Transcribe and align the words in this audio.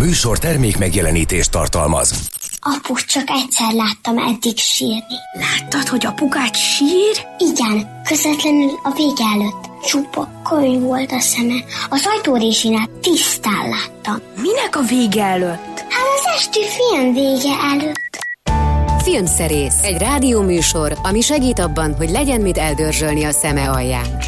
műsor 0.00 0.38
termék 0.38 0.78
megjelenítést 0.78 1.50
tartalmaz. 1.50 2.12
Apu, 2.60 2.94
csak 2.94 3.24
egyszer 3.26 3.72
láttam 3.72 4.18
eddig 4.18 4.56
sírni. 4.56 5.16
Láttad, 5.32 5.88
hogy 5.88 6.06
apukát 6.06 6.56
sír? 6.56 7.26
Igen, 7.38 8.00
közvetlenül 8.04 8.70
a 8.82 8.92
vége 8.96 9.24
előtt. 9.34 9.84
Csupa 9.86 10.28
könyv 10.48 10.80
volt 10.80 11.12
a 11.12 11.20
szeme. 11.20 11.64
Az 11.90 12.06
ajtórésinál 12.06 12.88
tisztán 13.00 13.68
láttam. 13.68 14.16
Minek 14.36 14.76
a 14.76 14.82
vége 14.88 15.24
előtt? 15.24 15.78
Hát 15.78 16.06
az 16.16 16.24
esti 16.36 16.60
film 16.60 17.12
vége 17.12 17.56
előtt. 17.72 18.18
Filmszerész, 19.02 19.82
egy 19.82 19.98
rádióműsor, 19.98 20.98
ami 21.02 21.20
segít 21.20 21.58
abban, 21.58 21.94
hogy 21.94 22.10
legyen 22.10 22.40
mit 22.40 22.58
eldörzsölni 22.58 23.24
a 23.24 23.32
szeme 23.32 23.70
alján. 23.70 24.18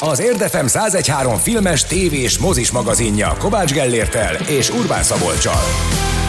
Az 0.00 0.20
Érdefem 0.20 0.66
1013 0.66 1.36
filmes, 1.36 1.84
tévés, 1.84 2.38
mozis 2.38 2.70
magazinja 2.70 3.36
Kovács 3.38 3.72
Gellértel 3.72 4.34
és 4.34 4.70
Urbán 4.70 5.02
Szabolcsal. 5.02 5.62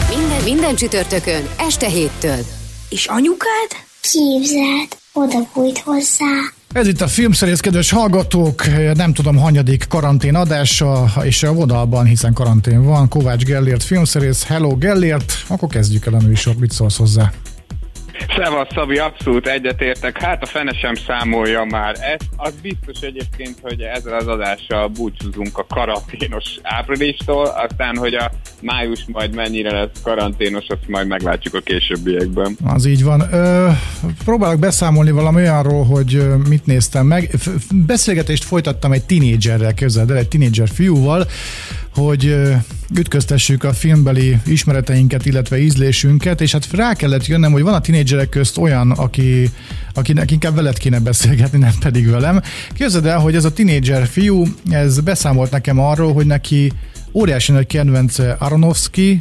Minden, 0.08 0.42
minden 0.44 0.74
csütörtökön, 0.74 1.48
este 1.58 1.86
héttől. 1.88 2.38
És 2.88 3.06
anyukád? 3.06 3.70
Képzeld, 4.00 4.96
oda 5.12 5.48
bújt 5.54 5.78
hozzá. 5.78 6.54
Ez 6.72 6.86
itt 6.86 7.00
a 7.00 7.06
filmszerész, 7.08 7.60
kedves 7.60 7.90
hallgatók, 7.90 8.64
nem 8.94 9.12
tudom, 9.12 9.36
hanyadik 9.36 9.84
karantén 9.88 10.34
adása, 10.34 11.12
és 11.22 11.42
a 11.42 11.52
vonalban, 11.52 12.04
hiszen 12.04 12.32
karantén 12.32 12.84
van, 12.84 13.08
Kovács 13.08 13.44
Gellért 13.44 13.82
filmszerész, 13.82 14.44
hello 14.44 14.76
Gellért, 14.76 15.32
akkor 15.46 15.68
kezdjük 15.68 16.06
el 16.06 16.14
a 16.14 16.20
műsort, 16.26 16.58
mit 16.58 16.72
szólsz 16.72 16.96
hozzá? 16.96 17.32
Szevasz, 18.36 18.68
Szabi, 18.74 18.98
abszolút 18.98 19.46
egyetértek. 19.46 20.18
Hát 20.22 20.42
a 20.42 20.46
fene 20.46 20.72
sem 20.72 20.94
számolja 20.94 21.64
már 21.64 21.94
ezt. 22.00 22.28
Az 22.36 22.52
biztos 22.62 23.00
egyébként, 23.00 23.54
hogy 23.62 23.80
ezzel 23.80 24.14
az 24.14 24.26
adással 24.26 24.88
búcsúzunk 24.88 25.58
a 25.58 25.66
karanténos 25.68 26.44
áprilistól, 26.62 27.44
aztán, 27.44 27.96
hogy 27.96 28.14
a 28.14 28.30
május 28.60 29.04
majd 29.12 29.34
mennyire 29.34 29.72
lesz 29.72 30.02
karanténos, 30.02 30.64
azt 30.68 30.88
majd 30.88 31.06
meglátjuk 31.06 31.54
a 31.54 31.60
későbbiekben. 31.60 32.56
Az 32.64 32.86
így 32.86 33.04
van. 33.04 33.22
Ö, 33.32 33.68
próbálok 34.24 34.58
beszámolni 34.58 35.10
valami 35.10 35.40
olyanról, 35.40 35.84
hogy 35.84 36.22
mit 36.48 36.66
néztem 36.66 37.06
meg. 37.06 37.30
Beszélgetést 37.86 38.44
folytattam 38.44 38.92
egy 38.92 39.04
tinédzserrel, 39.04 39.74
képzeld 39.74 40.10
el, 40.10 40.16
egy 40.16 40.28
tinédzser 40.28 40.68
fiúval, 40.68 41.26
hogy 41.96 42.36
ütköztessük 42.94 43.64
a 43.64 43.72
filmbeli 43.72 44.38
ismereteinket, 44.46 45.26
illetve 45.26 45.58
ízlésünket, 45.58 46.40
és 46.40 46.52
hát 46.52 46.68
rá 46.70 46.94
kellett 46.94 47.26
jönnem, 47.26 47.52
hogy 47.52 47.62
van 47.62 47.74
a 47.74 47.80
tinédzserek 47.80 48.28
közt 48.28 48.58
olyan, 48.58 48.90
aki, 48.90 49.50
akinek 49.94 50.30
inkább 50.30 50.54
veled 50.54 50.78
kéne 50.78 51.00
beszélgetni, 51.00 51.58
nem 51.58 51.74
pedig 51.80 52.10
velem. 52.10 52.40
Képzeld 52.72 53.06
el, 53.06 53.18
hogy 53.18 53.34
ez 53.34 53.44
a 53.44 53.52
tinédzser 53.52 54.06
fiú, 54.06 54.44
ez 54.70 55.00
beszámolt 55.00 55.50
nekem 55.50 55.78
arról, 55.78 56.12
hogy 56.12 56.26
neki 56.26 56.72
óriási 57.12 57.52
nagy 57.52 57.66
kedvence 57.66 58.36
Aronofsky, 58.38 59.18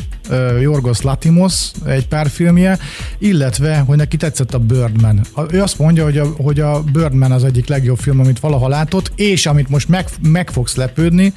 Jorgos 0.61 1.01
Latimos 1.01 1.71
egy 1.85 2.07
pár 2.07 2.29
filmje, 2.29 2.79
illetve, 3.17 3.77
hogy 3.77 3.97
neki 3.97 4.17
tetszett 4.17 4.53
a 4.53 4.59
Birdman. 4.59 5.21
Ő 5.51 5.61
azt 5.61 5.79
mondja, 5.79 6.03
hogy 6.03 6.17
a, 6.17 6.25
hogy 6.25 6.59
a 6.59 6.83
Birdman 6.83 7.31
az 7.31 7.43
egyik 7.43 7.67
legjobb 7.67 7.97
film, 7.97 8.19
amit 8.19 8.39
valaha 8.39 8.67
látott, 8.67 9.11
és 9.15 9.45
amit 9.45 9.69
most 9.69 9.89
meg, 9.89 10.07
meg 10.21 10.49
fogsz 10.49 10.75
lepődni, 10.75 11.33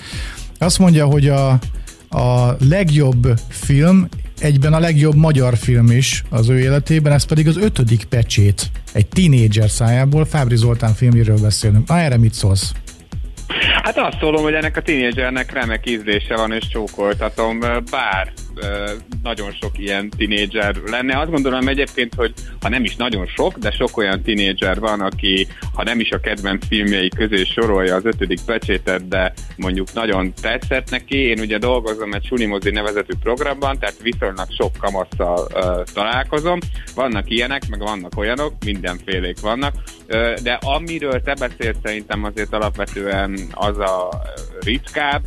azt 0.59 0.78
mondja, 0.78 1.06
hogy 1.06 1.28
a, 1.28 1.48
a 2.09 2.56
legjobb 2.69 3.28
film, 3.48 4.09
egyben 4.41 4.73
a 4.73 4.78
legjobb 4.78 5.15
magyar 5.15 5.56
film 5.56 5.91
is 5.91 6.23
az 6.31 6.48
ő 6.48 6.59
életében, 6.59 7.12
ez 7.12 7.25
pedig 7.25 7.48
az 7.48 7.56
ötödik 7.56 8.05
pecsét. 8.05 8.70
Egy 8.92 9.06
tínédzser 9.06 9.70
szájából, 9.70 10.25
Fábri 10.25 10.56
Zoltán 10.56 10.95
filmjéről 10.95 11.39
beszélünk. 11.41 11.89
Na 11.89 11.98
erre 11.98 12.17
mit 12.17 12.34
szólsz? 12.34 12.73
Hát 13.83 13.98
azt 13.98 14.19
szólom, 14.20 14.42
hogy 14.42 14.55
ennek 14.55 14.77
a 14.77 14.83
tínédzsernek 14.83 15.53
remek 15.53 15.91
ízlése 15.91 16.37
van, 16.37 16.53
és 16.53 16.69
csókoltatom, 16.69 17.61
bár 17.91 18.33
nagyon 19.23 19.53
sok 19.61 19.78
ilyen 19.78 20.09
tinédzser 20.17 20.77
lenne. 20.87 21.19
Azt 21.19 21.31
gondolom 21.31 21.69
egyébként, 21.69 22.14
hogy 22.14 22.33
ha 22.61 22.69
nem 22.69 22.84
is 22.84 22.97
nagyon 22.97 23.27
sok, 23.27 23.59
de 23.59 23.70
sok 23.70 23.97
olyan 23.97 24.23
tinédzser 24.23 24.78
van, 24.78 25.00
aki 25.00 25.47
ha 25.75 25.83
nem 25.83 26.00
is 26.00 26.10
a 26.10 26.21
kedvenc 26.21 26.66
filmjei 26.66 27.09
közé 27.09 27.44
sorolja 27.44 27.94
az 27.94 28.05
ötödik 28.05 28.41
pecsétet, 28.47 29.09
de 29.09 29.33
mondjuk 29.56 29.93
nagyon 29.93 30.33
tetszett 30.41 30.91
neki. 30.91 31.16
Én 31.16 31.38
ugye 31.41 31.59
dolgozom 31.59 32.12
egy 32.12 32.25
Sunimozi 32.25 32.71
nevezetű 32.71 33.12
programban, 33.22 33.78
tehát 33.78 34.03
viszonylag 34.03 34.47
sok 34.59 34.77
kamasszal 34.78 35.49
uh, 35.54 35.83
találkozom. 35.93 36.59
Vannak 36.94 37.31
ilyenek, 37.31 37.69
meg 37.69 37.78
vannak 37.78 38.16
olyanok, 38.16 38.53
mindenfélék 38.65 39.41
vannak, 39.41 39.75
uh, 40.09 40.34
de 40.34 40.53
amiről 40.53 41.21
te 41.21 41.34
beszélsz 41.34 41.77
szerintem 41.83 42.25
azért 42.25 42.53
alapvetően 42.53 43.38
az 43.53 43.78
a 43.78 44.09
ritkább, 44.60 45.22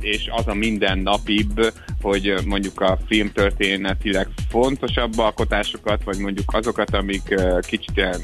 és 0.00 0.28
az 0.30 0.46
a 0.46 0.54
mindennapibb, 0.54 1.72
hogy 2.00 2.34
mondjuk 2.44 2.80
a 2.80 2.98
filmtörténetileg 3.06 4.28
fontosabb 4.48 5.18
alkotásokat, 5.18 6.04
vagy 6.04 6.18
mondjuk 6.18 6.54
azokat, 6.54 6.94
amik 6.94 7.34
kicsit 7.60 7.96
ilyen 7.96 8.20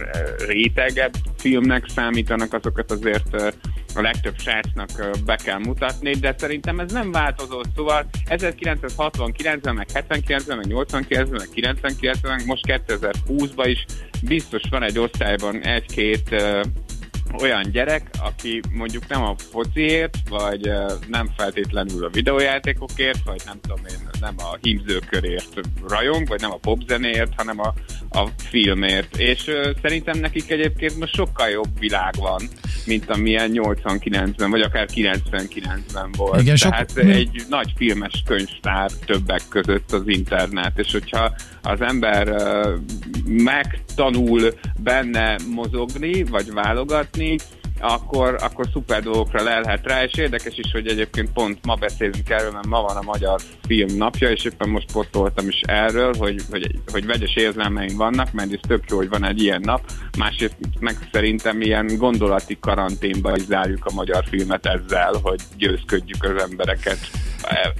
rétegebb 0.46 1.12
filmnek 1.36 1.84
számítanak, 1.94 2.52
azokat 2.52 2.90
azért 2.90 3.52
a 3.94 4.00
legtöbb 4.00 4.38
srácnak 4.38 4.90
be 5.24 5.36
kell 5.36 5.58
mutatni, 5.58 6.12
de 6.12 6.34
szerintem 6.38 6.80
ez 6.80 6.92
nem 6.92 7.12
változó, 7.12 7.62
szóval 7.76 8.06
1969-ben, 8.28 9.74
meg 9.74 9.86
79-ben, 9.94 10.56
meg 10.56 10.66
89-ben, 10.68 11.28
meg 11.30 11.48
99-ben, 11.54 12.36
meg 12.36 12.46
most 12.46 12.64
2020-ban 12.66 13.66
is 13.66 13.84
biztos 14.22 14.62
van 14.70 14.82
egy 14.82 14.98
osztályban 14.98 15.62
egy-két 15.62 16.42
olyan 17.38 17.70
gyerek, 17.70 18.10
aki 18.22 18.60
mondjuk 18.72 19.08
nem 19.08 19.22
a 19.22 19.34
fociért, 19.50 20.16
vagy 20.28 20.70
nem 21.08 21.30
feltétlenül 21.36 22.04
a 22.04 22.08
videójátékokért, 22.08 23.22
vagy 23.24 23.42
nem 23.46 23.60
tudom 23.60 23.80
én, 23.90 24.08
nem 24.20 24.34
a 24.36 24.56
hímzőkörért 24.60 25.60
rajong, 25.88 26.28
vagy 26.28 26.40
nem 26.40 26.52
a 26.52 26.56
popzenéért, 26.56 27.32
hanem 27.36 27.60
a, 27.60 27.74
a 28.10 28.28
filmért. 28.36 29.16
És 29.16 29.46
uh, 29.46 29.70
szerintem 29.82 30.18
nekik 30.18 30.50
egyébként 30.50 30.98
most 30.98 31.14
sokkal 31.14 31.48
jobb 31.48 31.78
világ 31.78 32.14
van, 32.18 32.48
mint 32.86 33.10
amilyen 33.10 33.50
89-ben, 33.54 34.50
vagy 34.50 34.60
akár 34.60 34.88
99-ben 34.94 36.10
volt. 36.16 36.40
Igen, 36.40 36.56
Tehát 36.56 36.90
sok... 36.90 37.04
egy 37.04 37.42
nagy 37.48 37.72
filmes 37.76 38.22
könyvtár 38.26 38.90
többek 39.06 39.42
között 39.48 39.92
az 39.92 40.02
internet, 40.08 40.78
és 40.78 40.92
hogyha 40.92 41.34
az 41.62 41.80
ember 41.80 42.38
megtanul 43.24 44.54
benne 44.82 45.36
mozogni, 45.54 46.24
vagy 46.24 46.52
válogatni, 46.52 47.36
akkor, 47.80 48.36
akkor 48.40 48.66
szuper 48.72 49.02
dolgokra 49.02 49.42
lelhet 49.42 49.86
rá, 49.86 50.04
és 50.04 50.12
érdekes 50.12 50.56
is, 50.56 50.72
hogy 50.72 50.86
egyébként 50.86 51.32
pont 51.32 51.64
ma 51.64 51.74
beszélünk 51.74 52.30
erről, 52.30 52.50
mert 52.50 52.66
ma 52.66 52.82
van 52.82 52.96
a 52.96 53.02
Magyar 53.02 53.40
Film 53.66 53.96
napja, 53.96 54.30
és 54.30 54.44
éppen 54.44 54.68
most 54.68 54.92
posztoltam 54.92 55.48
is 55.48 55.60
erről, 55.60 56.14
hogy, 56.18 56.42
hogy, 56.50 56.70
hogy 56.92 57.06
vegyes 57.06 57.34
érzelmeim 57.34 57.96
vannak, 57.96 58.32
mert 58.32 58.52
ez 58.52 58.58
tök 58.68 58.84
jó, 58.88 58.96
hogy 58.96 59.08
van 59.08 59.24
egy 59.24 59.42
ilyen 59.42 59.60
nap, 59.64 59.80
másrészt 60.18 60.56
meg 60.80 61.08
szerintem 61.12 61.60
ilyen 61.60 61.96
gondolati 61.96 62.58
karanténba 62.60 63.36
is 63.36 63.44
zárjuk 63.44 63.84
a 63.86 63.94
magyar 63.94 64.24
filmet 64.28 64.66
ezzel, 64.66 65.12
hogy 65.22 65.40
győzködjük 65.56 66.24
az 66.24 66.42
embereket 66.42 66.98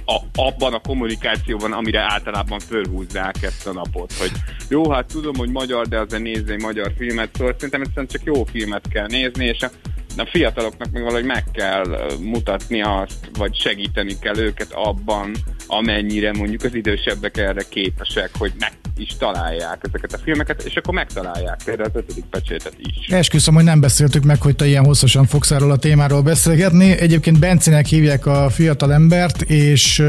a, 0.05 0.19
abban 0.35 0.73
a 0.73 0.79
kommunikációban, 0.79 1.71
amire 1.71 1.99
általában 1.99 2.59
fölhúzzák 2.59 3.35
ezt 3.41 3.67
a 3.67 3.73
napot, 3.73 4.13
hogy 4.13 4.31
jó, 4.69 4.91
hát 4.91 5.05
tudom, 5.05 5.35
hogy 5.35 5.49
magyar, 5.49 5.87
de 5.87 5.99
azért 5.99 6.49
egy 6.49 6.61
magyar 6.61 6.91
filmet, 6.97 7.29
szóval 7.35 7.53
szerintem 7.53 7.81
egyszerűen 7.81 8.07
csak 8.07 8.21
jó 8.23 8.43
filmet 8.43 8.87
kell 8.87 9.07
nézni, 9.07 9.45
és 9.45 9.61
a 9.61 9.69
a 10.17 10.25
fiataloknak 10.31 10.91
meg 10.91 11.03
valahogy 11.03 11.25
meg 11.25 11.43
kell 11.53 11.97
mutatni 12.19 12.81
azt, 12.81 13.29
vagy 13.37 13.55
segíteni 13.55 14.19
kell 14.19 14.37
őket 14.37 14.71
abban, 14.71 15.31
amennyire 15.67 16.33
mondjuk 16.33 16.63
az 16.63 16.75
idősebbek 16.75 17.37
erre 17.37 17.63
képesek, 17.69 18.29
hogy 18.37 18.51
meg 18.59 18.71
is 18.97 19.15
találják 19.17 19.79
ezeket 19.81 20.13
a 20.13 20.17
filmeket, 20.23 20.63
és 20.63 20.75
akkor 20.75 20.93
megtalálják 20.93 21.59
például 21.65 21.89
az 21.93 21.95
ötödik 21.95 22.25
pecsétet 22.25 22.75
is. 22.77 23.07
Esküszöm, 23.07 23.53
hogy 23.53 23.63
nem 23.63 23.79
beszéltük 23.79 24.23
meg, 24.23 24.41
hogy 24.41 24.55
te 24.55 24.65
ilyen 24.65 24.85
hosszasan 24.85 25.25
fogsz 25.25 25.51
erről 25.51 25.71
a 25.71 25.77
témáról 25.77 26.21
beszélgetni. 26.21 26.97
Egyébként 26.97 27.39
Bencinek 27.39 27.85
hívják 27.85 28.25
a 28.25 28.49
fiatal 28.49 28.93
embert, 28.93 29.41
és 29.41 30.03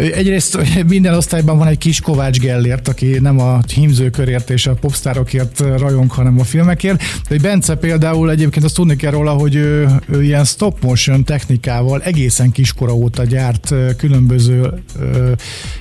Egyrészt 0.00 0.58
minden 0.86 1.14
osztályban 1.14 1.58
van 1.58 1.66
egy 1.66 1.78
kis 1.78 2.00
Kovács 2.00 2.38
Gellért, 2.38 2.88
aki 2.88 3.18
nem 3.20 3.40
a 3.40 3.60
hímzőkörért 3.74 4.50
és 4.50 4.66
a 4.66 4.74
popstárokért 4.74 5.58
rajong, 5.58 6.10
hanem 6.10 6.40
a 6.40 6.44
filmekért. 6.44 7.02
De 7.28 7.38
Bence 7.38 7.74
például 7.74 8.30
egyébként 8.30 8.64
azt 8.64 8.74
tudni 8.74 8.96
kell 8.96 9.10
róla, 9.10 9.32
hogy 9.32 9.54
ő, 9.54 9.88
ő 10.08 10.22
ilyen 10.22 10.44
stop 10.44 10.82
motion 10.82 11.24
technikával 11.24 12.02
egészen 12.02 12.50
kiskora 12.50 12.94
óta 12.94 13.24
gyárt 13.24 13.74
különböző 13.96 14.72
ö, 15.00 15.32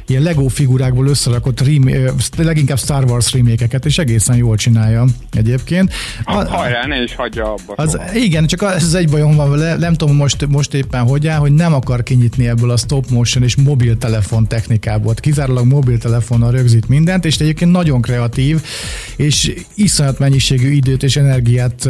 ilyen 0.07 0.21
Lego 0.21 0.47
figurákból 0.47 1.07
összerakott 1.07 1.61
remake, 1.61 2.13
leginkább 2.37 2.77
Star 2.77 3.03
Wars 3.03 3.33
remékeket, 3.33 3.85
és 3.85 3.97
egészen 3.97 4.35
jól 4.35 4.55
csinálja 4.55 5.05
egyébként. 5.31 5.93
A, 6.23 6.43
hajrá, 6.43 6.85
ne 6.85 7.01
is 7.03 7.15
hagyja 7.15 7.51
abba. 7.53 7.73
Az, 7.75 7.99
igen, 8.13 8.47
csak 8.47 8.61
ez 8.61 8.93
egy 8.93 9.09
bajom 9.09 9.35
van 9.35 9.49
vele, 9.49 9.75
nem 9.75 9.93
tudom 9.93 10.15
most, 10.15 10.47
most 10.47 10.73
éppen 10.73 11.01
hogy 11.01 11.27
áll, 11.27 11.39
hogy 11.39 11.53
nem 11.53 11.73
akar 11.73 12.03
kinyitni 12.03 12.47
ebből 12.47 12.69
a 12.69 12.77
stop 12.77 13.09
motion 13.09 13.43
és 13.43 13.55
mobil 13.55 13.97
mobiltelefon 14.09 14.47
technikából, 14.47 15.13
kizárólag 15.13 15.65
mobiltelefonnal 15.65 16.51
rögzít 16.51 16.87
mindent, 16.87 17.25
és 17.25 17.37
egyébként 17.37 17.71
nagyon 17.71 18.01
kreatív, 18.01 18.63
és 19.15 19.53
iszonyat 19.73 20.19
mennyiségű 20.19 20.71
időt 20.71 21.03
és 21.03 21.15
energiát 21.15 21.89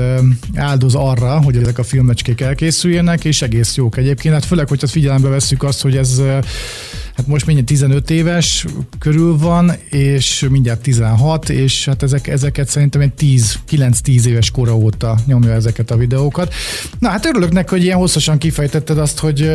áldoz 0.55 0.95
arra, 0.95 1.41
hogy 1.41 1.57
ezek 1.57 1.77
a 1.77 1.83
filmecskék 1.83 2.41
elkészüljenek, 2.41 3.25
és 3.25 3.41
egész 3.41 3.75
jók 3.75 3.97
egyébként. 3.97 4.33
Hát 4.33 4.45
főleg, 4.45 4.67
hogyha 4.67 4.87
figyelembe 4.87 5.29
vesszük 5.29 5.63
azt, 5.63 5.81
hogy 5.81 5.97
ez 5.97 6.21
hát 7.19 7.27
most 7.27 7.45
mindjárt 7.45 7.69
15 7.69 8.09
éves 8.09 8.65
körül 8.99 9.37
van, 9.37 9.71
és 9.89 10.47
mindjárt 10.49 10.81
16, 10.81 11.49
és 11.49 11.85
hát 11.85 12.03
ezek, 12.03 12.27
ezeket 12.27 12.69
szerintem 12.69 13.01
egy 13.01 13.13
10, 13.13 13.59
9-10 13.71 14.25
éves 14.25 14.51
kora 14.51 14.75
óta 14.75 15.17
nyomja 15.25 15.51
ezeket 15.51 15.91
a 15.91 15.97
videókat. 15.97 16.53
Na 16.99 17.09
hát 17.09 17.25
örülök 17.25 17.51
neki, 17.51 17.69
hogy 17.69 17.83
ilyen 17.83 17.97
hosszasan 17.97 18.37
kifejtetted 18.37 18.97
azt, 18.97 19.19
hogy, 19.19 19.51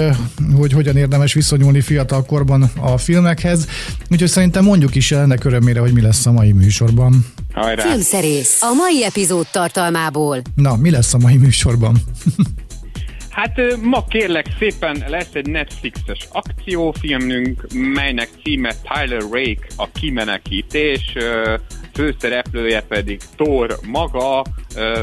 hogy 0.56 0.72
hogyan 0.72 0.96
érdemes 0.96 1.32
viszonyulni 1.32 1.80
fiatal 1.80 2.24
korban 2.24 2.70
a 2.80 2.98
filmekhez, 2.98 3.66
úgyhogy 4.10 4.28
szerintem 4.28 4.64
mondjuk 4.64 4.94
is 4.94 5.12
ennek 5.12 5.44
örömére, 5.44 5.80
hogy 5.80 5.92
mi 5.92 6.00
lesz 6.00 6.26
a 6.26 6.32
mai 6.32 6.52
műsorban. 6.52 7.26
Hajrá! 7.52 7.82
Filmszerész 7.82 8.62
a 8.62 8.72
mai 8.74 9.04
epizód 9.04 9.46
tartalmából. 9.52 10.42
Na, 10.54 10.76
mi 10.76 10.90
lesz 10.90 11.14
a 11.14 11.18
mai 11.18 11.36
műsorban? 11.36 12.02
Hát 13.34 13.60
ma 13.82 14.04
kérlek 14.04 14.46
szépen 14.58 15.04
lesz 15.08 15.34
egy 15.34 15.46
Netflixes 15.46 16.28
akciófilmünk, 16.32 17.66
melynek 17.72 18.28
címe 18.42 18.72
Tyler 18.82 19.20
Rake, 19.20 19.66
a 19.76 19.90
kimenekítés, 19.90 21.12
főszereplője 21.92 22.82
pedig 22.82 23.20
Thor 23.36 23.78
maga, 23.86 24.44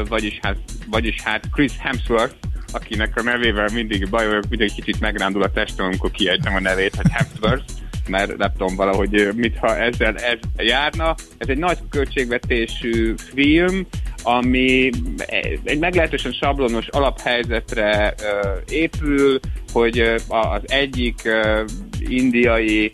vagyis 0.08 0.38
hát, 0.42 0.56
vagyis 0.90 1.22
hát 1.22 1.48
Chris 1.50 1.72
Hemsworth, 1.78 2.34
akinek 2.72 3.16
a 3.16 3.22
nevével 3.22 3.68
mindig 3.72 4.10
baj 4.10 4.26
vagyok, 4.26 4.48
mindig 4.48 4.72
kicsit 4.72 5.00
megrándul 5.00 5.42
a 5.42 5.52
testem, 5.52 5.86
amikor 5.86 6.10
kiejtem 6.10 6.54
a 6.54 6.60
nevét, 6.60 6.94
hogy 6.94 7.10
Hemsworth 7.10 7.72
mert 8.08 8.36
nem 8.36 8.52
tudom 8.58 8.76
valahogy 8.76 9.28
mit, 9.34 9.56
ha 9.56 9.76
ezzel 9.76 10.16
ez 10.16 10.38
járna. 10.56 11.14
Ez 11.38 11.48
egy 11.48 11.58
nagy 11.58 11.78
költségvetésű 11.90 13.14
film, 13.34 13.86
ami 14.22 14.90
egy 15.64 15.78
meglehetősen 15.78 16.32
sablonos 16.32 16.88
alaphelyzetre 16.88 18.14
épül, 18.68 19.40
hogy 19.72 19.98
az 20.28 20.60
egyik 20.64 21.28
indiai 21.98 22.90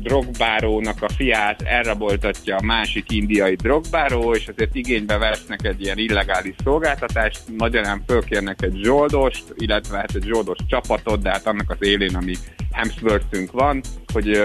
drogbárónak 0.00 1.02
a 1.02 1.08
fiát 1.08 1.62
elraboltatja 1.62 2.56
a 2.56 2.64
másik 2.64 3.10
indiai 3.10 3.54
drogbáró, 3.54 4.34
és 4.34 4.48
azért 4.48 4.74
igénybe 4.74 5.18
vesznek 5.18 5.64
egy 5.64 5.82
ilyen 5.82 5.98
illegális 5.98 6.54
szolgáltatást, 6.64 7.40
magyarán 7.58 8.02
fölkérnek 8.06 8.62
egy 8.62 8.80
zsoldost, 8.82 9.44
illetve 9.56 9.96
hát 9.96 10.14
egy 10.14 10.24
zsoldos 10.24 10.58
csapatot, 10.68 11.22
de 11.22 11.30
hát 11.30 11.46
annak 11.46 11.70
az 11.70 11.86
élén, 11.86 12.14
ami 12.14 12.34
Hemsworthünk 12.72 13.52
van, 13.52 13.80
hogy 14.12 14.42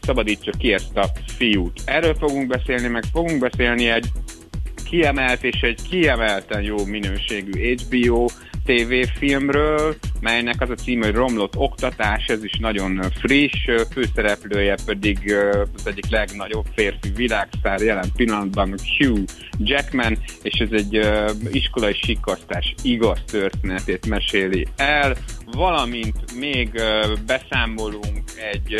szabadítsa 0.00 0.50
ki 0.58 0.72
ezt 0.72 0.96
a 0.96 1.08
fiút. 1.36 1.80
Erről 1.84 2.14
fogunk 2.14 2.46
beszélni, 2.46 2.88
meg 2.88 3.02
fogunk 3.12 3.38
beszélni 3.38 3.88
egy 3.88 4.06
kiemelt 4.92 5.44
és 5.44 5.60
egy 5.60 5.78
kiemelten 5.88 6.62
jó 6.62 6.84
minőségű 6.84 7.74
HBO 7.74 8.26
tévéfilmről, 8.64 9.96
melynek 10.20 10.60
az 10.60 10.70
a 10.70 10.74
cím, 10.74 11.02
hogy 11.02 11.14
Romlott 11.14 11.56
Oktatás, 11.56 12.26
ez 12.26 12.44
is 12.44 12.58
nagyon 12.58 13.02
friss, 13.20 13.64
főszereplője 13.92 14.74
pedig 14.86 15.34
az 15.74 15.86
egyik 15.86 16.10
legnagyobb 16.10 16.64
férfi 16.74 17.10
világszár 17.14 17.80
jelen 17.80 18.12
pillanatban 18.16 18.74
Hugh 18.98 19.32
Jackman, 19.58 20.18
és 20.42 20.58
ez 20.58 20.68
egy 20.72 21.00
iskolai 21.50 21.94
sikasztás 22.02 22.74
igaz 22.82 23.20
történetét 23.26 24.06
meséli 24.06 24.66
el, 24.76 25.16
valamint 25.52 26.38
még 26.38 26.70
beszámolunk 27.26 28.22
egy 28.52 28.74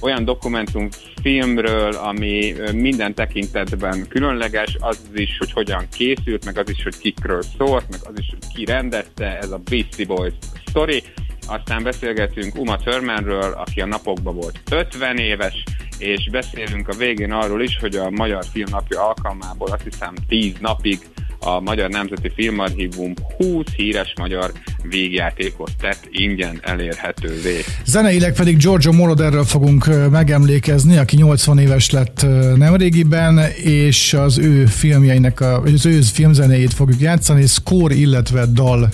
olyan 0.00 0.24
dokumentumfilmről, 0.24 1.92
ami 1.92 2.54
minden 2.72 3.14
tekintetben 3.14 4.08
különleges, 4.08 4.76
az 4.80 5.00
is, 5.14 5.38
hogy 5.38 5.52
hogyan 5.52 5.86
készült, 5.96 6.44
meg 6.44 6.58
az 6.58 6.70
is, 6.70 6.82
hogy 6.82 6.98
kikről 6.98 7.42
szólt, 7.58 7.84
meg 7.90 8.00
az 8.02 8.14
is, 8.16 8.26
hogy 8.30 8.54
ki 8.54 8.64
rendezte, 8.64 9.38
ez 9.38 9.50
a 9.50 9.60
Beastie 9.70 10.06
Boys 10.06 10.32
story. 10.66 11.02
Aztán 11.48 11.82
beszélgetünk 11.82 12.58
Uma 12.58 12.76
Thurmanről, 12.76 13.52
aki 13.52 13.80
a 13.80 13.86
napokban 13.86 14.34
volt 14.34 14.60
50 14.70 15.16
éves, 15.16 15.62
és 15.98 16.28
beszélünk 16.30 16.88
a 16.88 16.96
végén 16.96 17.32
arról 17.32 17.62
is, 17.62 17.78
hogy 17.78 17.96
a 17.96 18.10
Magyar 18.10 18.44
Filmnapja 18.52 19.06
alkalmából 19.06 19.68
azt 19.70 19.82
hiszem 19.82 20.14
10 20.28 20.52
napig 20.60 20.98
a 21.38 21.60
Magyar 21.60 21.90
Nemzeti 21.90 22.32
Filmarchívum 22.34 23.12
20 23.36 23.66
híres 23.76 24.12
magyar 24.18 24.52
végjátékot 24.82 25.70
tett 25.80 26.08
ingyen 26.10 26.60
elérhetővé. 26.62 27.60
Zeneileg 27.84 28.34
pedig 28.34 28.56
Giorgio 28.56 28.92
Moroderről 28.92 29.44
fogunk 29.44 30.10
megemlékezni, 30.10 30.96
aki 30.96 31.16
80 31.16 31.58
éves 31.58 31.90
lett 31.90 32.26
nemrégiben, 32.56 33.38
és 33.62 34.14
az 34.14 34.38
ő 34.38 34.66
filmjeinek, 34.66 35.40
a, 35.40 35.62
az 35.62 35.86
ő 35.86 36.00
filmzenéjét 36.00 36.74
fogjuk 36.74 37.00
játszani, 37.00 37.46
score, 37.46 37.94
illetve 37.94 38.46
dal 38.46 38.88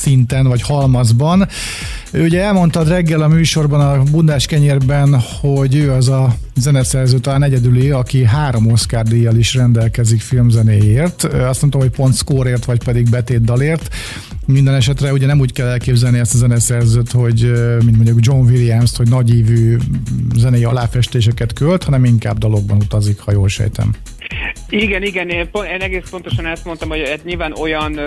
szinten, 0.00 0.46
vagy 0.46 0.62
halmazban. 0.62 1.48
Ő 2.10 2.24
ugye 2.24 2.42
elmondtad 2.42 2.88
reggel 2.88 3.22
a 3.22 3.28
műsorban 3.28 3.80
a 3.80 4.02
Bundás 4.02 4.46
kenyérben, 4.46 5.20
hogy 5.40 5.74
ő 5.74 5.92
az 5.92 6.08
a 6.08 6.34
zeneszerző 6.56 7.18
talán 7.18 7.42
egyedüli, 7.42 7.90
aki 7.90 8.24
három 8.24 8.66
Oscar 8.66 9.02
díjjal 9.02 9.36
is 9.36 9.54
rendelkezik 9.54 10.20
filmzenéért. 10.20 11.24
Azt 11.24 11.60
nem 11.60 11.70
tudom, 11.70 11.80
hogy 11.80 11.96
pont 11.96 12.16
scoreért, 12.16 12.64
vagy 12.64 12.84
pedig 12.84 13.10
betét 13.10 13.44
dalért. 13.44 13.94
Minden 14.46 14.74
esetre 14.74 15.12
ugye 15.12 15.26
nem 15.26 15.40
úgy 15.40 15.52
kell 15.52 15.66
elképzelni 15.66 16.18
ezt 16.18 16.34
a 16.34 16.38
zeneszerzőt, 16.38 17.12
hogy 17.12 17.52
mint 17.84 17.96
mondjuk 17.96 18.18
John 18.20 18.48
Williams, 18.48 18.96
hogy 18.96 19.08
nagyívű 19.08 19.76
zenei 20.36 20.64
aláfestéseket 20.64 21.52
költ, 21.52 21.84
hanem 21.84 22.04
inkább 22.04 22.38
dalokban 22.38 22.76
utazik, 22.76 23.20
ha 23.20 23.32
jól 23.32 23.48
sejtem. 23.48 23.94
Igen, 24.68 25.02
igen, 25.02 25.28
én, 25.28 25.50
pont, 25.50 25.68
én 25.68 25.80
egész 25.80 26.10
pontosan 26.10 26.46
ezt 26.46 26.64
mondtam, 26.64 26.88
hogy 26.88 27.08
hát 27.08 27.24
nyilván 27.24 27.52
olyan 27.52 28.00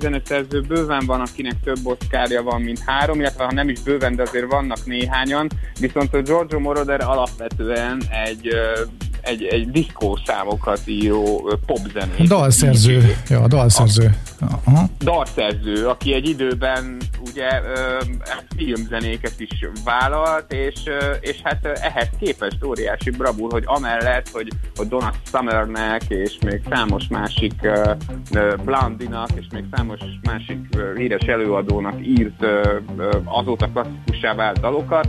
zeneszerző 0.00 0.60
bőven 0.60 1.06
van, 1.06 1.20
akinek 1.20 1.54
több 1.64 1.78
oszkárja 1.82 2.42
van, 2.42 2.62
mint 2.62 2.78
három, 2.86 3.20
illetve 3.20 3.44
ha 3.44 3.52
nem 3.52 3.68
is 3.68 3.80
bőven, 3.80 4.16
de 4.16 4.22
azért 4.22 4.50
vannak 4.50 4.86
néhányan, 4.86 5.48
viszont 5.80 6.14
a 6.14 6.22
Giorgio 6.22 6.58
Moroder 6.58 7.00
alapvetően 7.00 8.02
egy 8.26 8.48
uh, 8.48 9.09
egy, 9.22 9.44
egy 9.44 9.70
diszkó 9.70 10.18
számokat 10.24 10.80
író 10.84 11.50
popzenés. 11.66 12.28
Dalszerző, 12.28 13.16
ja, 13.28 13.46
dalszerző. 13.48 14.16
Aha. 14.64 14.84
Dalszerző, 14.98 15.86
aki 15.86 16.14
egy 16.14 16.28
időben 16.28 16.96
ugye 17.26 17.48
filmzenéket 18.56 19.34
is 19.36 19.66
vállalt, 19.84 20.52
és, 20.52 20.82
és 21.20 21.40
hát 21.42 21.64
ehhez 21.64 22.08
képest 22.20 22.64
óriási 22.64 23.10
brabúr, 23.10 23.52
hogy 23.52 23.62
amellett, 23.66 24.28
hogy, 24.28 24.48
hogy 24.76 24.88
Donna 24.88 25.12
Summernek, 25.30 26.02
és 26.08 26.36
még 26.44 26.60
számos 26.70 27.08
másik 27.08 27.54
Blondinak, 28.64 29.28
és 29.34 29.46
még 29.52 29.64
számos 29.72 30.00
másik 30.22 30.58
híres 30.96 31.26
előadónak 31.26 32.06
írt 32.06 32.46
azóta 33.24 33.68
klasszikussá 33.72 34.34
vált 34.34 34.60
dalokat, 34.60 35.08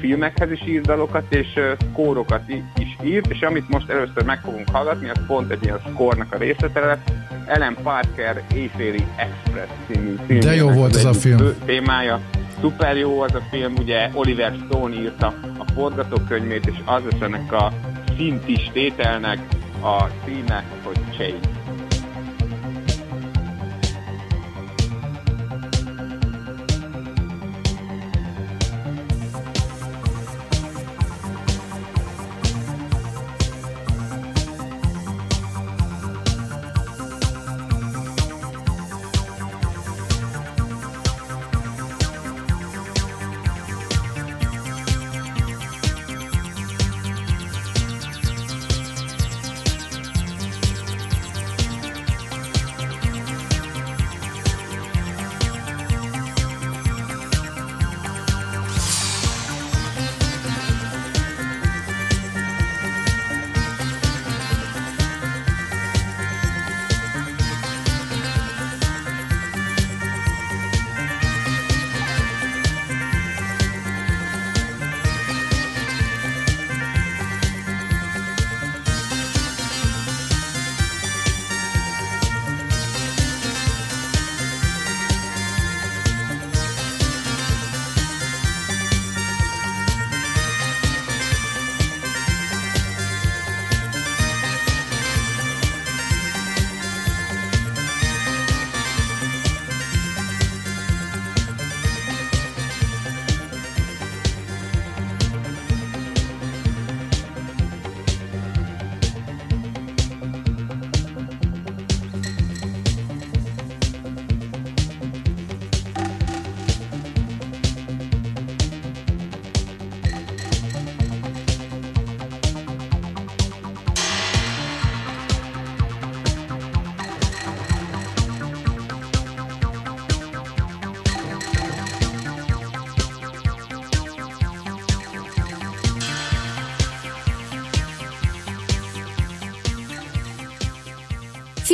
filmekhez 0.00 0.50
is 0.50 0.66
írt 0.66 0.86
dalokat, 0.86 1.34
és 1.34 1.46
kórokat 1.92 2.42
is 2.78 2.96
írt, 3.04 3.30
és 3.30 3.40
amit 3.48 3.68
most 3.68 3.88
először 3.88 4.22
meg 4.24 4.40
fogunk 4.40 4.68
hallgatni, 4.72 5.08
az 5.08 5.18
pont 5.26 5.50
egy 5.50 5.64
ilyen 5.64 5.80
score-nak 5.90 6.34
a 6.34 6.36
részletele 6.36 7.02
Ellen 7.46 7.76
Parker 7.82 8.42
Éjféli 8.54 9.06
Express 9.16 9.68
című 9.86 10.14
film. 10.26 10.40
De 10.40 10.54
jó 10.54 10.70
volt 10.70 10.96
ez 10.96 11.04
a 11.04 11.12
film. 11.12 11.54
Témája. 11.64 12.20
Szuper 12.60 12.96
jó 12.96 13.20
az 13.20 13.34
a 13.34 13.42
film, 13.50 13.74
ugye 13.78 14.10
Oliver 14.14 14.54
Stone 14.64 14.94
írta 14.94 15.34
a 15.58 15.64
forgatókönyvét, 15.74 16.66
és 16.66 16.76
az 16.84 17.02
lesz 17.10 17.20
ennek 17.20 17.52
a 17.52 17.72
szintis 18.16 18.70
tételnek 18.72 19.38
a 19.82 20.02
címe, 20.24 20.64
hogy 20.82 20.98
Change. 21.16 21.57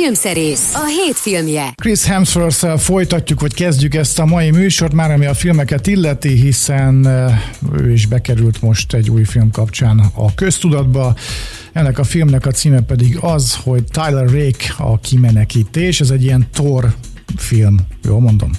Filmszerész, 0.05 0.73
a 0.73 0.85
hét 0.85 1.15
filmje. 1.15 1.73
Chris 1.75 2.03
hemsworth 2.03 2.77
folytatjuk, 2.77 3.41
vagy 3.41 3.53
kezdjük 3.53 3.95
ezt 3.95 4.19
a 4.19 4.25
mai 4.25 4.51
műsort, 4.51 4.93
már 4.93 5.11
ami 5.11 5.25
a 5.25 5.33
filmeket 5.33 5.87
illeti, 5.87 6.29
hiszen 6.29 7.07
eh, 7.07 7.41
ő 7.77 7.91
is 7.91 8.05
bekerült 8.05 8.61
most 8.61 8.93
egy 8.93 9.09
új 9.09 9.23
film 9.23 9.51
kapcsán 9.51 9.99
a 10.13 10.33
köztudatba. 10.33 11.15
Ennek 11.73 11.99
a 11.99 12.03
filmnek 12.03 12.45
a 12.45 12.51
címe 12.51 12.81
pedig 12.81 13.17
az, 13.21 13.55
hogy 13.63 13.83
Tyler 13.83 14.29
Rake 14.29 14.73
a 14.77 14.99
kimenekítés, 14.99 16.01
ez 16.01 16.09
egy 16.09 16.23
ilyen 16.23 16.47
Thor 16.51 16.95
film, 17.37 17.79
jól 18.03 18.19
mondom? 18.19 18.51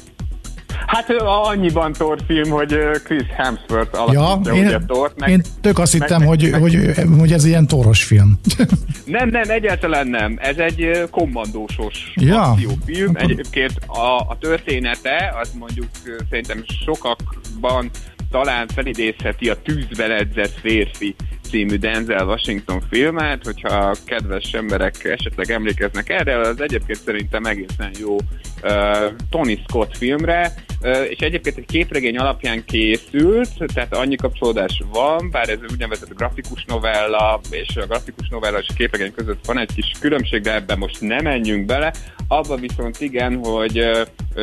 Hát 0.96 1.10
annyiban 1.20 1.92
Thor 1.92 2.18
film, 2.26 2.50
hogy 2.50 2.78
Chris 3.04 3.26
Hemsworth 3.36 4.00
alakítja 4.00 4.40
ja, 4.44 4.54
én, 4.54 4.66
ugye. 4.66 4.78
Meg, 5.16 5.28
én 5.28 5.42
tök 5.60 5.78
azt 5.78 5.92
hittem, 5.92 6.18
meg, 6.18 6.28
hogy, 6.28 6.48
meg, 6.50 6.60
hogy, 6.60 6.92
hogy 7.18 7.32
ez 7.32 7.44
ilyen 7.44 7.66
toros 7.66 8.04
film. 8.04 8.38
Nem, 9.04 9.28
nem, 9.28 9.50
egyáltalán 9.50 10.06
nem. 10.06 10.38
Ez 10.40 10.56
egy 10.58 11.08
kommandósos 11.10 12.12
ja. 12.14 12.40
akciófilm. 12.42 13.16
Egyébként 13.16 13.72
a, 13.86 14.16
a 14.18 14.36
története, 14.40 15.34
az 15.40 15.52
mondjuk 15.58 15.88
szerintem 16.30 16.64
sokakban 16.84 17.90
talán 18.30 18.68
felidézheti 18.68 19.48
a 19.48 19.62
tűzben 19.62 20.10
edzett 20.10 20.58
férfi 20.60 21.14
című 21.50 21.76
Denzel 21.76 22.26
Washington 22.26 22.82
filmet, 22.90 23.44
hogyha 23.44 23.94
kedves 24.04 24.52
emberek 24.52 25.04
esetleg 25.04 25.50
emlékeznek 25.50 26.08
erre, 26.08 26.38
az 26.38 26.60
egyébként 26.60 26.98
szerintem 26.98 27.44
egészen 27.44 27.90
jó 28.00 28.16
uh, 28.16 29.12
Tony 29.30 29.62
Scott 29.68 29.96
filmre, 29.96 30.54
és 30.83 31.18
egyébként 31.18 31.56
egy 31.56 31.66
képregény 31.66 32.16
alapján 32.16 32.64
készült, 32.64 33.50
tehát 33.75 33.95
annyi 33.95 34.16
kapcsolódás 34.16 34.83
van, 34.92 35.30
bár 35.30 35.49
ez 35.49 35.59
úgynevezett 35.71 36.14
grafikus 36.14 36.64
novella, 36.64 37.40
és 37.50 37.76
a 37.76 37.87
grafikus 37.87 38.28
novella 38.28 38.59
és 38.59 38.66
a 38.68 38.75
képregény 38.76 39.12
között 39.12 39.45
van 39.47 39.59
egy 39.59 39.75
kis 39.75 39.90
különbség, 40.00 40.42
de 40.42 40.54
ebben 40.54 40.78
most 40.78 41.00
nem 41.00 41.23
menjünk 41.23 41.66
bele. 41.66 41.92
Abba 42.28 42.56
viszont 42.56 43.00
igen, 43.00 43.45
hogy 43.45 43.90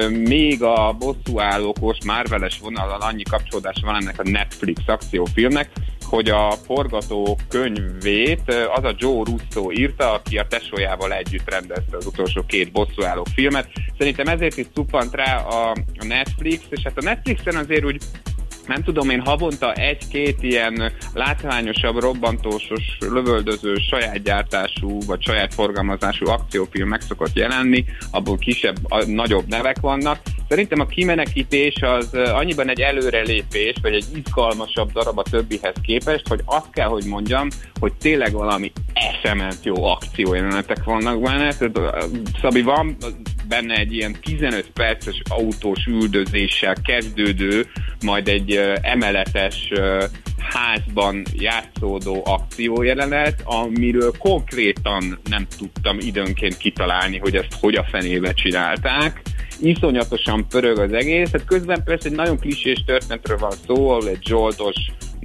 még 0.10 0.64
a 0.64 0.96
bosszúállókos 1.00 1.98
Marveles 2.06 2.60
vonallal 2.62 3.02
annyi 3.02 3.24
kapcsolódás 3.24 3.82
van 3.82 3.96
ennek 3.96 4.20
a 4.20 4.30
Netflix 4.30 4.82
akciófilmnek, 4.86 5.70
hogy 6.14 6.30
a 6.30 6.52
forgató 6.52 7.38
könyvét 7.50 8.54
az 8.74 8.84
a 8.84 8.96
Joe 8.98 9.24
Russo 9.24 9.72
írta, 9.72 10.14
aki 10.14 10.38
a 10.38 10.48
tesójával 10.48 11.14
együtt 11.14 11.50
rendezte 11.50 11.98
az 11.98 12.06
utolsó 12.06 12.44
két 12.48 12.72
bosszúálló 12.72 13.26
filmet. 13.34 13.68
Szerintem 13.98 14.28
ezért 14.28 14.58
is 14.58 14.66
cuppant 14.74 15.16
rá 15.16 15.38
a 15.38 15.76
Netflix, 16.00 16.64
és 16.70 16.82
hát 16.84 16.98
a 16.98 17.02
Netflixen 17.02 17.56
azért 17.56 17.86
úgy 17.86 18.02
nem 18.68 18.84
tudom 18.84 19.10
én, 19.10 19.22
havonta 19.22 19.74
egy-két 19.74 20.44
ilyen 20.44 20.92
látványosabb, 21.14 22.00
robbantósos, 22.00 22.98
lövöldöző, 23.00 23.76
saját 23.90 24.24
gyártású 24.24 24.98
vagy 25.06 25.22
saját 25.22 25.54
forgalmazású 25.54 26.28
akciófilm 26.28 26.88
meg 26.88 27.02
szokott 27.02 27.36
jelenni, 27.36 27.86
abból 28.12 28.38
kisebb, 28.38 28.76
nagyobb 29.06 29.48
nevek 29.48 29.80
vannak. 29.80 30.20
Szerintem 30.50 30.80
a 30.80 30.86
kimenekítés 30.86 31.74
az 31.82 32.14
annyiban 32.14 32.70
egy 32.70 32.82
előrelépés, 32.82 33.74
vagy 33.82 33.94
egy 33.94 34.06
izgalmasabb 34.16 34.92
darab 34.92 35.18
a 35.18 35.24
többihez 35.24 35.76
képest, 35.82 36.28
hogy 36.28 36.42
azt 36.46 36.70
kell, 36.72 36.88
hogy 36.88 37.06
mondjam, 37.06 37.48
hogy 37.80 37.94
tényleg 37.94 38.32
valami 38.32 38.72
eszement 38.94 39.60
jó 39.64 39.84
akciójelenetek 39.86 40.84
vannak 40.84 41.22
benne. 41.22 41.54
Szabi, 42.42 42.62
van 42.62 42.98
benne 43.48 43.76
egy 43.76 43.94
ilyen 43.94 44.16
15 44.22 44.72
perces 44.74 45.22
autós 45.30 45.86
üldözéssel 45.86 46.76
kezdődő, 46.84 47.66
majd 48.02 48.28
egy 48.28 48.53
emeletes 48.82 49.72
házban 50.38 51.24
játszódó 51.34 52.22
akciójelenet, 52.26 53.42
amiről 53.44 54.12
konkrétan 54.18 55.20
nem 55.30 55.48
tudtam 55.58 55.98
időnként 56.00 56.58
kitalálni, 56.58 57.18
hogy 57.18 57.36
ezt 57.36 57.58
hogy 57.60 57.76
a 57.76 57.86
fenébe 57.92 58.34
csinálták. 58.34 59.22
Iszonyatosan 59.66 60.48
pörög 60.48 60.78
az 60.78 60.94
egész, 60.94 61.32
hát 61.32 61.46
közben 61.46 61.84
persze 61.84 62.10
egy 62.10 62.16
nagyon 62.16 62.40
klisés 62.40 62.84
történetről 62.86 63.38
van 63.38 63.52
szó, 63.68 63.90
ahol 63.90 64.08
egy 64.08 64.24
zsoldos 64.28 64.76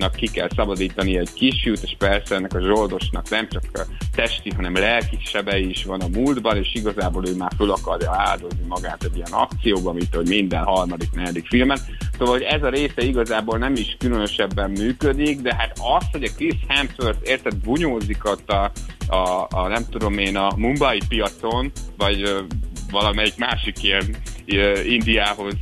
ki 0.07 0.26
kell 0.26 0.49
szabadítani 0.57 1.18
egy 1.18 1.33
kisjút, 1.33 1.83
és 1.83 1.95
persze 1.99 2.35
ennek 2.35 2.54
a 2.54 2.61
zsoldosnak 2.61 3.28
nem 3.28 3.49
csak 3.49 3.62
a 3.73 3.80
testi, 4.14 4.50
hanem 4.50 4.75
lelki 4.75 5.18
sebei 5.25 5.68
is 5.68 5.85
van 5.85 6.00
a 6.00 6.09
múltban, 6.09 6.57
és 6.57 6.75
igazából 6.75 7.26
ő 7.26 7.37
már 7.37 7.52
föl 7.57 7.71
akarja 7.71 8.14
áldozni 8.16 8.66
magát 8.68 9.04
egy 9.04 9.16
ilyen 9.16 9.30
akcióban, 9.30 9.95
mint 9.95 10.14
hogy 10.14 10.28
minden 10.28 10.64
harmadik, 10.64 11.12
negyedik 11.12 11.47
filmen. 11.47 11.78
Szóval, 12.18 12.35
hogy 12.35 12.42
ez 12.42 12.62
a 12.62 12.68
része 12.68 13.02
igazából 13.02 13.59
nem 13.59 13.73
is 13.73 13.97
különösebben 13.99 14.71
működik, 14.71 15.40
de 15.40 15.54
hát 15.54 15.78
az, 15.99 16.04
hogy 16.12 16.25
a 16.25 16.30
Chris 16.37 16.59
Hemsworth 16.68 17.30
érted 17.30 17.54
bunyózik 17.57 18.25
ott 18.25 18.50
a, 18.50 18.73
a, 19.09 19.47
a, 19.50 19.68
nem 19.68 19.85
tudom 19.90 20.18
én, 20.18 20.37
a 20.37 20.52
Mumbai 20.57 21.00
piacon, 21.09 21.73
vagy 21.97 22.47
valamelyik 22.90 23.37
másik 23.37 23.83
ilyen 23.83 24.16
Indiához 24.85 25.55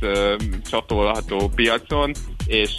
csatolható 0.69 1.51
piacon, 1.55 2.11
és, 2.47 2.71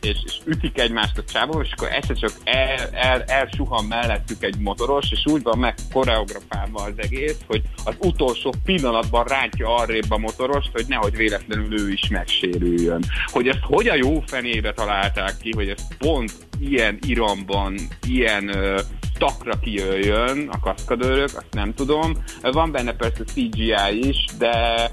és, 0.00 0.16
és 0.24 0.38
ütik 0.44 0.78
egymást 0.78 1.18
a 1.18 1.24
csávon, 1.32 1.64
és 1.64 1.72
akkor 1.72 1.88
egyszer 1.92 2.16
csak 2.16 2.32
el, 2.44 2.88
el, 2.92 3.22
elsuhan 3.22 3.84
mellettük 3.84 4.42
egy 4.42 4.58
motoros, 4.58 5.10
és 5.10 5.26
úgy 5.26 5.42
van 5.42 5.58
meg 5.58 5.74
koreografálva 5.92 6.82
az 6.82 6.92
egész, 6.96 7.38
hogy 7.46 7.62
az 7.84 7.94
utolsó 7.98 8.54
pillanatban 8.64 9.24
rántja 9.24 9.74
arrébb 9.74 10.10
a 10.10 10.18
motorost, 10.18 10.70
hogy 10.72 10.84
nehogy 10.88 11.16
véletlenül 11.16 11.80
ő 11.80 11.92
is 11.92 12.08
megsérüljön. 12.08 13.04
Hogy 13.26 13.48
ezt 13.48 13.62
hogy 13.62 13.88
a 13.88 13.94
jó 13.94 14.20
fenébe 14.26 14.72
találták 14.72 15.36
ki, 15.42 15.52
hogy 15.54 15.68
ez 15.68 15.96
pont 15.98 16.32
ilyen 16.60 16.98
iramban, 17.06 17.74
ilyen 18.06 18.48
uh, 18.48 18.80
takra 19.18 19.58
kijöjjön 19.58 20.48
a 20.48 20.58
kaszkadőrök, 20.58 21.28
azt 21.36 21.46
nem 21.50 21.74
tudom. 21.74 22.16
Van 22.42 22.72
benne 22.72 22.92
persze 22.92 23.24
CGI 23.24 24.08
is, 24.08 24.24
de 24.38 24.90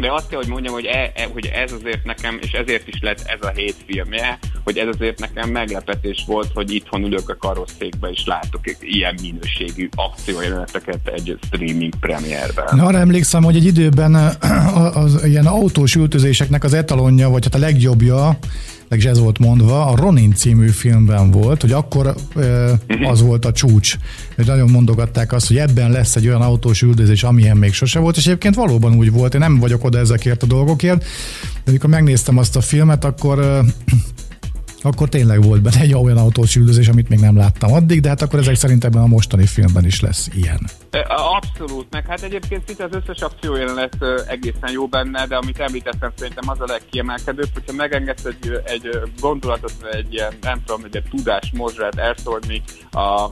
de 0.00 0.12
azt 0.12 0.28
kell, 0.28 0.38
hogy 0.38 0.48
mondjam, 0.48 0.72
hogy, 0.72 0.84
e, 0.84 1.12
e, 1.14 1.28
hogy 1.32 1.46
ez 1.46 1.72
azért 1.72 2.04
nekem, 2.04 2.38
és 2.42 2.52
ezért 2.52 2.88
is 2.88 2.98
lett 3.00 3.20
ez 3.26 3.38
a 3.40 3.52
hét 3.54 3.76
filmje, 3.86 4.38
hogy 4.64 4.78
ez 4.78 4.86
azért 4.94 5.18
nekem 5.20 5.50
meglepetés 5.50 6.24
volt, 6.26 6.50
hogy 6.54 6.74
itthon 6.74 7.04
ülök 7.04 7.28
a 7.28 7.36
karosszékbe, 7.36 8.08
és 8.08 8.22
látok 8.26 8.60
ilyen 8.80 9.14
minőségű 9.22 9.88
akciójeleneteket 9.94 11.08
egy 11.14 11.38
streaming 11.46 11.94
premierben. 12.00 12.76
Na, 12.76 12.86
arra 12.86 12.98
emlékszem, 12.98 13.42
hogy 13.42 13.56
egy 13.56 13.64
időben 13.64 14.14
az, 14.14 14.96
az 14.96 15.24
ilyen 15.24 15.46
autós 15.46 15.94
ültözéseknek 15.94 16.64
az 16.64 16.74
etalonja, 16.74 17.28
vagy 17.28 17.44
hát 17.44 17.54
a 17.54 17.58
legjobbja, 17.58 18.38
legalábbis 18.90 19.18
ez 19.18 19.24
volt 19.24 19.38
mondva, 19.38 19.86
a 19.86 19.96
Ronin 19.96 20.34
című 20.34 20.68
filmben 20.68 21.30
volt, 21.30 21.60
hogy 21.60 21.72
akkor 21.72 22.14
uh, 22.34 22.70
az 23.02 23.22
volt 23.22 23.44
a 23.44 23.52
csúcs, 23.52 23.96
hogy 24.36 24.46
nagyon 24.46 24.70
mondogatták 24.70 25.32
azt, 25.32 25.48
hogy 25.48 25.58
ebben 25.58 25.90
lesz 25.90 26.16
egy 26.16 26.26
olyan 26.26 26.40
autós 26.40 26.82
üldözés, 26.82 27.22
amilyen 27.22 27.56
még 27.56 27.72
sose 27.72 27.98
volt, 27.98 28.16
és 28.16 28.26
egyébként 28.26 28.54
valóban 28.54 28.94
úgy 28.94 29.12
volt, 29.12 29.34
én 29.34 29.40
nem 29.40 29.58
vagyok 29.58 29.84
oda 29.84 29.98
ezekért 29.98 30.42
a 30.42 30.46
dolgokért, 30.46 31.04
de 31.64 31.70
amikor 31.70 31.90
megnéztem 31.90 32.38
azt 32.38 32.56
a 32.56 32.60
filmet, 32.60 33.04
akkor 33.04 33.64
akkor 34.82 35.08
tényleg 35.08 35.42
volt 35.42 35.62
benne 35.62 35.80
egy 35.80 35.94
olyan 35.94 36.16
autós 36.16 36.56
üldözés, 36.56 36.88
amit 36.88 37.08
még 37.08 37.18
nem 37.18 37.36
láttam 37.36 37.72
addig, 37.72 38.00
de 38.00 38.08
hát 38.08 38.22
akkor 38.22 38.38
ezek 38.38 38.54
szerint 38.54 38.84
ebben 38.84 39.02
a 39.02 39.06
mostani 39.06 39.46
filmben 39.46 39.84
is 39.84 40.00
lesz 40.00 40.28
ilyen. 40.34 40.60
Abszolút, 41.06 41.86
meg 41.90 42.06
hát 42.06 42.22
egyébként 42.22 42.62
szinte 42.66 42.84
az 42.84 42.90
összes 42.92 43.20
akció 43.20 43.54
lesz 43.54 44.26
egészen 44.26 44.70
jó 44.72 44.86
benne, 44.86 45.26
de 45.26 45.36
amit 45.36 45.58
említettem 45.58 46.10
szerintem 46.16 46.48
az 46.48 46.60
a 46.60 46.64
legkiemelkedőbb, 46.66 47.48
hogyha 47.54 47.72
megengedsz 47.72 48.24
egy, 48.24 48.60
egy 48.64 48.88
gondolatot, 49.20 49.72
egy 49.92 50.12
ilyen, 50.12 50.32
nem 50.40 50.62
tudom, 50.64 50.84
egy 50.92 51.02
tudás 51.10 51.52
mozsát 51.54 51.98
elszólni 51.98 52.62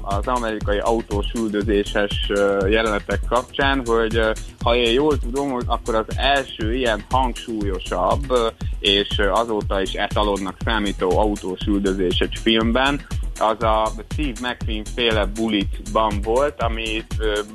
az 0.02 0.26
amerikai 0.26 0.78
autós 0.78 1.26
üldözéses 1.34 2.30
jelenetek 2.68 3.20
kapcsán, 3.28 3.82
hogy 3.86 4.20
ha 4.62 4.76
én 4.76 4.92
jól 4.92 5.18
tudom, 5.18 5.58
akkor 5.66 5.94
az 5.94 6.06
első 6.16 6.74
ilyen 6.74 7.04
hangsúlyosabb 7.10 8.54
és 8.78 9.20
azóta 9.32 9.82
is 9.82 9.92
etalonnak 9.92 10.56
számító 10.64 11.18
autós 11.42 11.66
üldözés 11.66 12.18
egy 12.18 12.38
filmben, 12.42 13.00
az 13.38 13.62
a 13.62 13.92
Steve 14.08 14.48
McQueen 14.48 14.84
féle 14.94 15.26
Bulletban 15.26 16.20
volt, 16.22 16.62
ami 16.62 17.04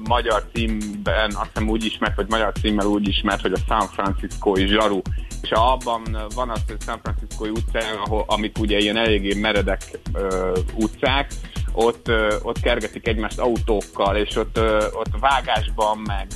magyar 0.08 0.44
címben 0.54 1.32
azt 1.36 1.50
hiszem 1.54 1.70
úgy 1.70 1.86
ismert, 1.86 2.16
vagy 2.16 2.30
magyar 2.30 2.52
címmel 2.62 2.86
úgy 2.86 3.08
ismert, 3.08 3.42
hogy 3.42 3.54
a 3.54 3.60
San 3.68 3.88
Francisco-i 3.88 4.68
zsaru. 4.68 5.02
És 5.42 5.52
abban 5.52 6.18
van 6.36 6.50
az, 6.50 6.62
hogy 6.68 6.82
San 6.86 7.00
Francisco-i 7.04 7.50
utcán, 7.50 7.98
ahol, 8.06 8.24
amik 8.28 8.60
ugye 8.60 8.78
ilyen 8.78 8.98
eléggé 8.98 9.34
meredek 9.34 10.00
ö, 10.14 10.58
utcák, 10.76 11.32
ott, 11.74 12.12
ott 12.42 12.60
kergetik 12.60 13.08
egymást 13.08 13.40
autókkal, 13.40 14.16
és 14.16 14.36
ott, 14.36 14.60
ott 14.94 15.12
vágásban, 15.20 15.98
meg, 16.06 16.28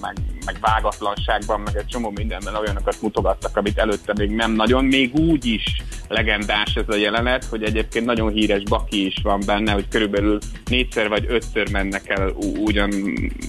meg, 0.00 0.16
meg 0.44 0.56
vágatlanságban, 0.60 1.60
meg 1.60 1.76
egy 1.76 1.86
csomó 1.86 2.12
mindenben 2.14 2.54
olyanokat 2.54 2.96
mutogattak, 3.00 3.56
amit 3.56 3.78
előtte 3.78 4.12
még 4.16 4.30
nem 4.30 4.52
nagyon, 4.52 4.84
még 4.84 5.14
úgy 5.14 5.46
is 5.46 5.82
legendás 6.08 6.74
ez 6.74 6.88
a 6.88 6.96
jelenet, 6.96 7.44
hogy 7.44 7.62
egyébként 7.62 8.04
nagyon 8.04 8.32
híres 8.32 8.62
baki 8.62 9.06
is 9.06 9.14
van 9.22 9.42
benne, 9.46 9.72
hogy 9.72 9.88
körülbelül 9.88 10.38
négyszer 10.70 11.08
vagy 11.08 11.24
ötször 11.28 11.70
mennek 11.70 12.08
el 12.08 12.28
ugyan, 12.64 12.92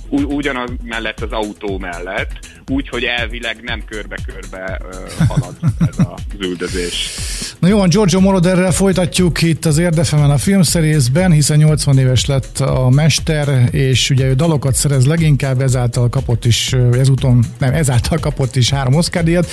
ugyanaz 0.09 0.69
mellett 0.83 1.21
az 1.21 1.31
autó 1.31 1.77
mellett, 1.77 2.31
úgy, 2.71 2.89
hogy 2.89 3.03
elvileg 3.03 3.61
nem 3.63 3.83
körbe-körbe 3.85 4.81
halad 5.27 5.55
ez 5.79 5.97
az 5.97 6.21
üldözés. 6.39 7.09
Na 7.59 7.67
jó, 7.67 7.85
Giorgio 7.85 8.19
Moroderrel 8.19 8.71
folytatjuk 8.71 9.41
itt 9.41 9.65
az 9.65 9.77
Érdefemen 9.77 10.29
a 10.29 10.37
filmszerészben, 10.37 11.24
hiszen 11.31 11.57
80 11.57 11.97
éves 11.97 12.25
lett 12.25 12.59
a 12.59 12.89
mester, 12.89 13.69
és 13.71 14.09
ugye 14.09 14.25
ő 14.25 14.33
dalokat 14.33 14.73
szerez 14.73 15.05
leginkább, 15.05 15.61
ezáltal 15.61 16.09
kapott 16.09 16.45
is, 16.45 16.73
ezúton, 16.93 17.45
nem, 17.57 17.73
ezáltal 17.73 18.17
kapott 18.17 18.55
is 18.55 18.69
három 18.69 18.93
Oscar 18.93 19.23
díjat. 19.23 19.47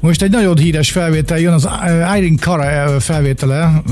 Most 0.00 0.22
egy 0.22 0.30
nagyon 0.30 0.56
híres 0.56 0.90
felvétel 0.90 1.38
jön, 1.38 1.52
az 1.52 1.68
Irene 1.86 2.36
Cara 2.40 3.00
felvétele 3.00 3.82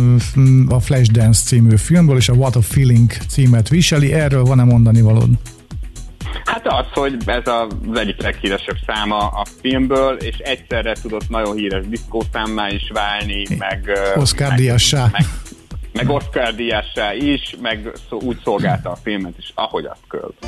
a 0.68 0.80
Flashdance 0.80 1.42
című 1.42 1.76
filmből, 1.76 2.16
és 2.16 2.28
a 2.28 2.32
What 2.32 2.56
a 2.56 2.62
Feeling 2.62 3.10
címet 3.28 3.68
viseli. 3.68 4.12
Erről 4.12 4.42
van-e 4.42 4.64
mondani 4.64 5.00
valód? 5.00 5.28
Hát 6.44 6.66
az, 6.66 6.86
hogy 6.90 7.16
ez 7.26 7.42
az 7.44 7.98
egyik 7.98 8.22
leghíresebb 8.22 8.76
száma 8.86 9.16
a 9.16 9.46
filmből, 9.60 10.16
és 10.16 10.36
egyszerre 10.36 10.92
tudott 11.02 11.28
nagyon 11.28 11.56
híres 11.56 11.88
diszkószámmá 11.88 12.68
is 12.70 12.90
válni, 12.92 13.42
meg... 13.58 13.90
Oscar 14.14 14.52
díjassá. 14.52 15.08
Meg, 15.12 15.24
meg 15.98 16.10
Oscar 16.10 16.54
díjassá 16.54 17.14
is, 17.14 17.56
meg 17.60 17.92
úgy 18.10 18.40
szolgálta 18.44 18.90
a 18.90 18.96
filmet 18.96 19.38
is, 19.38 19.52
ahogy 19.54 19.84
azt 19.84 20.06
költ. 20.08 20.46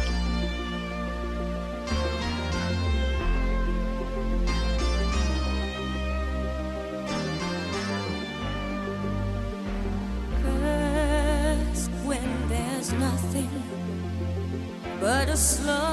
but 15.01 15.31
a 15.31 15.37
slow 15.37 15.90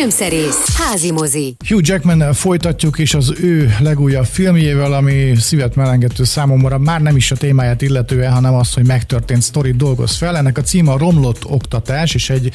Filmszerész, 0.00 0.76
házi 0.76 1.10
mozi. 1.10 1.56
Hugh 1.68 1.88
Jackman 1.88 2.32
folytatjuk, 2.32 2.98
és 2.98 3.14
az 3.14 3.32
ő 3.40 3.76
legújabb 3.80 4.24
filmjével, 4.24 4.92
ami 4.92 5.36
szívet 5.36 5.74
melengető 5.74 6.24
számomra 6.24 6.78
már 6.78 7.00
nem 7.00 7.16
is 7.16 7.30
a 7.30 7.36
témáját 7.36 7.82
illetően, 7.82 8.32
hanem 8.32 8.54
az, 8.54 8.74
hogy 8.74 8.86
megtörtént 8.86 9.42
sztorit 9.42 9.76
dolgoz 9.76 10.16
fel. 10.16 10.36
Ennek 10.36 10.58
a 10.58 10.62
címe 10.62 10.92
a 10.92 10.98
Romlott 10.98 11.44
Oktatás, 11.44 12.14
és 12.14 12.30
egy 12.30 12.52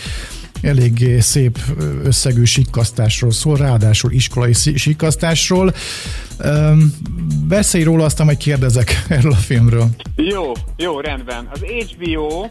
eléggé 0.61 1.19
szép 1.19 1.59
összegű 2.03 2.43
sikkasztásról 2.43 3.31
szól, 3.31 3.57
ráadásul 3.57 4.11
iskolai 4.11 4.53
sikkasztásról. 4.75 5.73
Beszélj 7.47 7.83
róla, 7.83 8.03
aztán 8.03 8.25
majd 8.25 8.37
kérdezek 8.37 9.03
erről 9.09 9.31
a 9.31 9.35
filmről. 9.35 9.87
Jó, 10.15 10.51
jó, 10.77 10.99
rendben. 10.99 11.49
Az 11.51 11.61
HBO 11.61 12.49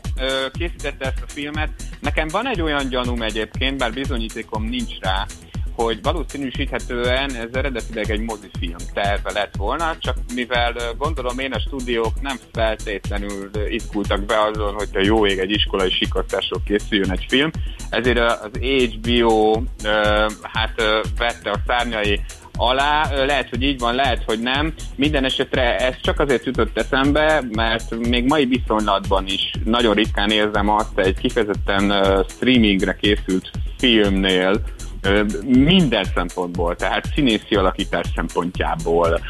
készítette 0.53 1.05
ezt 1.05 1.23
a 1.27 1.31
filmet. 1.33 1.71
Nekem 2.01 2.29
van 2.29 2.49
egy 2.49 2.61
olyan 2.61 2.89
gyanúm 2.89 3.23
egyébként, 3.23 3.79
bár 3.79 3.93
bizonyítékom 3.93 4.65
nincs 4.65 4.99
rá, 5.01 5.27
hogy 5.75 5.99
valószínűsíthetően 6.03 7.35
ez 7.35 7.49
eredetileg 7.53 8.11
egy 8.11 8.21
mozifilm 8.21 8.77
terve 8.93 9.33
lett 9.33 9.57
volna, 9.57 9.97
csak 9.99 10.17
mivel 10.35 10.75
gondolom 10.99 11.39
én 11.39 11.53
a 11.53 11.61
stúdiók 11.61 12.21
nem 12.21 12.37
feltétlenül 12.53 13.51
izgultak 13.69 14.25
be 14.25 14.41
azon, 14.41 14.75
hogy 14.75 14.89
a 14.95 15.01
jó 15.01 15.27
ég 15.27 15.39
egy 15.39 15.51
iskolai 15.51 15.91
sikasztásról 15.91 16.63
készüljön 16.65 17.11
egy 17.11 17.27
film, 17.29 17.51
ezért 17.91 18.19
az 18.19 18.51
HBO 18.61 19.63
hát 20.43 20.83
vette 21.19 21.51
a 21.51 21.61
szárnyai 21.67 22.21
alá, 22.57 23.25
lehet, 23.27 23.49
hogy 23.49 23.63
így 23.63 23.79
van, 23.79 23.95
lehet, 23.95 24.23
hogy 24.27 24.41
nem. 24.41 24.75
Minden 24.97 25.25
esetre 25.25 25.77
ez 25.77 25.95
csak 26.03 26.21
azért 26.21 26.45
jutott 26.45 26.79
eszembe, 26.79 27.43
mert 27.51 27.95
még 28.09 28.25
mai 28.25 28.45
viszonylatban 28.45 29.27
is 29.27 29.51
nagyon 29.65 29.95
ritkán 29.95 30.31
érzem 30.31 30.69
azt 30.69 30.99
egy 30.99 31.19
kifejezetten 31.19 31.93
streamingre 32.29 32.97
készült 32.97 33.51
filmnél, 33.79 34.61
minden 35.47 36.05
szempontból, 36.15 36.77
tehát 36.77 37.07
színészi 37.15 37.55
alakítás 37.55 38.07
szempontjából, 38.15 39.21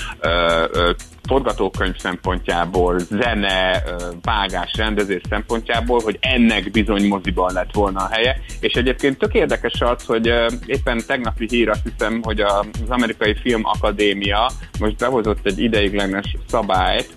forgatókönyv 1.26 1.96
szempontjából, 1.98 2.98
zene, 2.98 3.82
vágás, 4.22 4.72
rendezés 4.76 5.20
szempontjából, 5.28 6.00
hogy 6.02 6.18
ennek 6.20 6.70
bizony 6.70 7.06
moziban 7.06 7.52
lett 7.52 7.72
volna 7.72 8.00
a 8.00 8.08
helye. 8.10 8.36
És 8.60 8.72
egyébként 8.72 9.18
tök 9.18 9.34
érdekes 9.34 9.80
az, 9.80 10.04
hogy 10.04 10.32
éppen 10.66 11.02
tegnapi 11.06 11.46
hír 11.48 11.68
azt 11.68 11.88
hiszem, 11.92 12.20
hogy 12.22 12.40
az 12.40 12.88
Amerikai 12.88 13.34
Film 13.42 13.60
Akadémia 13.64 14.50
most 14.80 14.96
behozott 14.96 15.46
egy 15.46 15.58
ideiglenes 15.58 16.36
szabályt, 16.48 17.08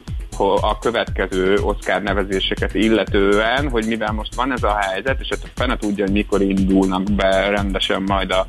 a 0.62 0.80
következő 0.80 1.58
Oscar 1.62 2.02
nevezéseket 2.02 2.74
illetően, 2.74 3.70
hogy 3.70 3.86
mivel 3.88 4.12
most 4.12 4.36
van 4.36 4.52
ez 4.52 4.64
a 4.64 4.78
helyzet, 4.78 5.20
és 5.20 5.28
hát 5.30 5.52
fene 5.56 5.78
tudja, 5.78 6.04
hogy 6.04 6.14
mikor 6.14 6.42
indulnak 6.42 7.04
be 7.12 7.50
rendesen 7.50 8.02
majd 8.02 8.32
a 8.32 8.48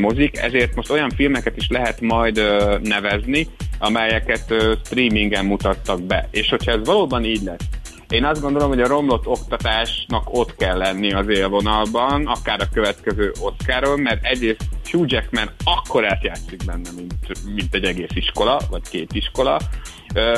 mozik, 0.00 0.38
ezért 0.38 0.74
most 0.74 0.90
olyan 0.90 1.10
filmeket 1.10 1.56
is 1.56 1.68
lehet 1.68 2.00
majd 2.00 2.40
nevezni, 2.82 3.48
amelyeket 3.80 4.54
streamingen 4.84 5.44
mutattak 5.44 6.02
be. 6.02 6.28
És 6.30 6.48
hogyha 6.48 6.72
ez 6.72 6.86
valóban 6.86 7.24
így 7.24 7.42
lesz, 7.42 7.68
én 8.10 8.24
azt 8.24 8.40
gondolom, 8.40 8.68
hogy 8.68 8.80
a 8.80 8.86
romlott 8.86 9.26
oktatásnak 9.26 10.34
ott 10.34 10.56
kell 10.56 10.76
lenni 10.76 11.12
az 11.12 11.28
élvonalban, 11.28 12.26
akár 12.26 12.60
a 12.60 12.68
következő 12.72 13.32
Oscaron, 13.40 14.00
mert 14.00 14.24
egyrészt 14.24 14.64
Hugh 14.90 15.12
Jackman 15.12 15.50
akkor 15.64 16.04
átjátszik 16.04 16.64
benne, 16.64 16.88
mint, 16.96 17.44
mint 17.54 17.74
egy 17.74 17.84
egész 17.84 18.14
iskola, 18.14 18.60
vagy 18.70 18.82
két 18.90 19.12
iskola. 19.12 19.60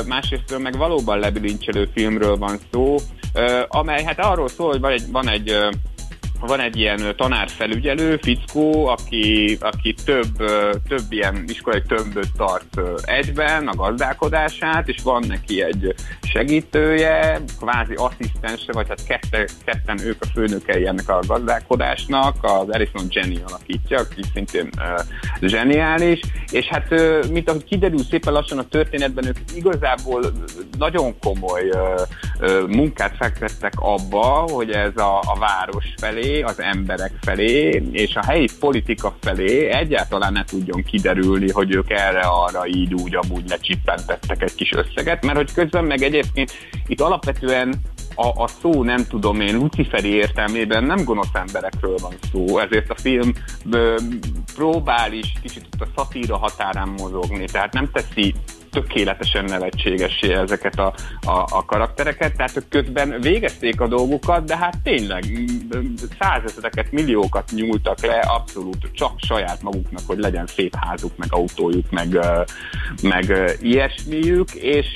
Másrészt 0.07 0.57
meg 0.57 0.77
valóban 0.77 1.19
lebilincselő 1.19 1.89
filmről 1.93 2.37
van 2.37 2.59
szó, 2.71 2.95
amely 3.67 4.03
hát 4.03 4.19
arról 4.19 4.47
szól, 4.47 4.69
hogy 4.69 4.79
van 4.79 4.91
egy, 4.91 5.11
van 5.11 5.29
egy 5.29 5.57
van 6.47 6.59
egy 6.59 6.77
ilyen 6.77 7.15
tanárfelügyelő, 7.17 8.17
fickó, 8.21 8.87
aki, 8.87 9.57
aki 9.61 9.95
több, 10.05 10.37
több 10.87 11.05
ilyen 11.09 11.43
iskolai 11.47 11.81
tömböt 11.87 12.31
tart 12.37 12.79
egyben, 13.01 13.67
a 13.67 13.75
gazdálkodását, 13.75 14.87
és 14.87 14.97
van 15.03 15.23
neki 15.27 15.63
egy 15.63 15.93
segítője, 16.21 17.41
kvázi 17.59 17.93
asszisztense, 17.93 18.71
vagy 18.71 18.87
hát 18.87 19.05
kette, 19.07 19.47
ketten 19.65 19.99
ők 20.05 20.21
a 20.21 20.25
főnökei 20.33 20.87
ennek 20.87 21.09
a 21.09 21.19
gazdálkodásnak, 21.27 22.35
az 22.41 22.69
Alison 22.69 23.05
Jenny 23.09 23.41
alakítja, 23.47 23.99
aki 23.99 24.21
szintén 24.33 24.69
uh, 24.77 25.49
zseniális, 25.49 26.19
és 26.51 26.65
hát 26.65 26.91
uh, 26.91 27.29
mint 27.31 27.49
ahogy 27.49 27.63
kiderül 27.63 28.03
szépen 28.03 28.33
lassan 28.33 28.57
a 28.57 28.67
történetben, 28.67 29.25
ők 29.25 29.37
igazából 29.55 30.31
nagyon 30.77 31.19
komoly 31.19 31.69
uh, 31.69 32.01
uh, 32.39 32.67
munkát 32.67 33.15
fektettek 33.15 33.73
abba, 33.75 34.45
hogy 34.51 34.71
ez 34.71 34.97
a, 34.97 35.19
a 35.19 35.37
város 35.39 35.85
felé 35.97 36.32
az 36.41 36.61
emberek 36.61 37.11
felé, 37.21 37.83
és 37.91 38.15
a 38.15 38.25
helyi 38.25 38.47
politika 38.59 39.15
felé 39.21 39.69
egyáltalán 39.69 40.33
ne 40.33 40.43
tudjon 40.43 40.83
kiderülni, 40.83 41.51
hogy 41.51 41.75
ők 41.75 41.89
erre-arra 41.89 42.67
így 42.67 42.93
úgy 42.93 43.15
amúgy 43.15 43.49
lecsippentettek 43.49 44.41
egy 44.41 44.55
kis 44.55 44.71
összeget, 44.71 45.25
mert 45.25 45.37
hogy 45.37 45.53
közben 45.53 45.85
meg 45.85 46.01
egyébként 46.01 46.51
itt 46.87 47.01
alapvetően 47.01 47.73
a, 48.15 48.43
a 48.43 48.47
szó 48.47 48.83
nem 48.83 49.05
tudom 49.07 49.41
én, 49.41 49.57
luciferi 49.57 50.09
értelmében 50.09 50.83
nem 50.83 51.03
gonosz 51.03 51.33
emberekről 51.33 51.95
van 52.01 52.13
szó, 52.31 52.59
ezért 52.59 52.89
a 52.89 52.95
film 52.95 53.33
ö, 53.71 53.95
próbál 54.55 55.13
is 55.13 55.33
kicsit 55.41 55.67
a 55.79 55.87
szatíra 55.95 56.37
határán 56.37 56.87
mozogni, 56.87 57.45
tehát 57.45 57.73
nem 57.73 57.89
teszi 57.91 58.33
tökéletesen 58.73 59.45
nevetségessé 59.45 60.33
ezeket 60.33 60.79
a, 60.79 60.93
a, 61.21 61.45
a 61.49 61.65
karaktereket, 61.65 62.35
tehát 62.35 62.57
ők 62.57 62.69
közben 62.69 63.21
végezték 63.21 63.81
a 63.81 63.87
dolgukat, 63.87 64.45
de 64.45 64.57
hát 64.57 64.77
tényleg 64.83 65.23
százezreket, 66.19 66.91
milliókat 66.91 67.51
nyúltak 67.51 68.05
le 68.05 68.19
abszolút 68.19 68.89
csak 68.91 69.11
saját 69.17 69.61
maguknak, 69.61 70.01
hogy 70.07 70.17
legyen 70.17 70.47
szép 70.47 70.75
házuk, 70.75 71.17
meg 71.17 71.27
autójuk, 71.31 71.91
meg, 71.91 72.19
meg 73.01 73.57
ilyesmiük, 73.61 74.51
és, 74.51 74.87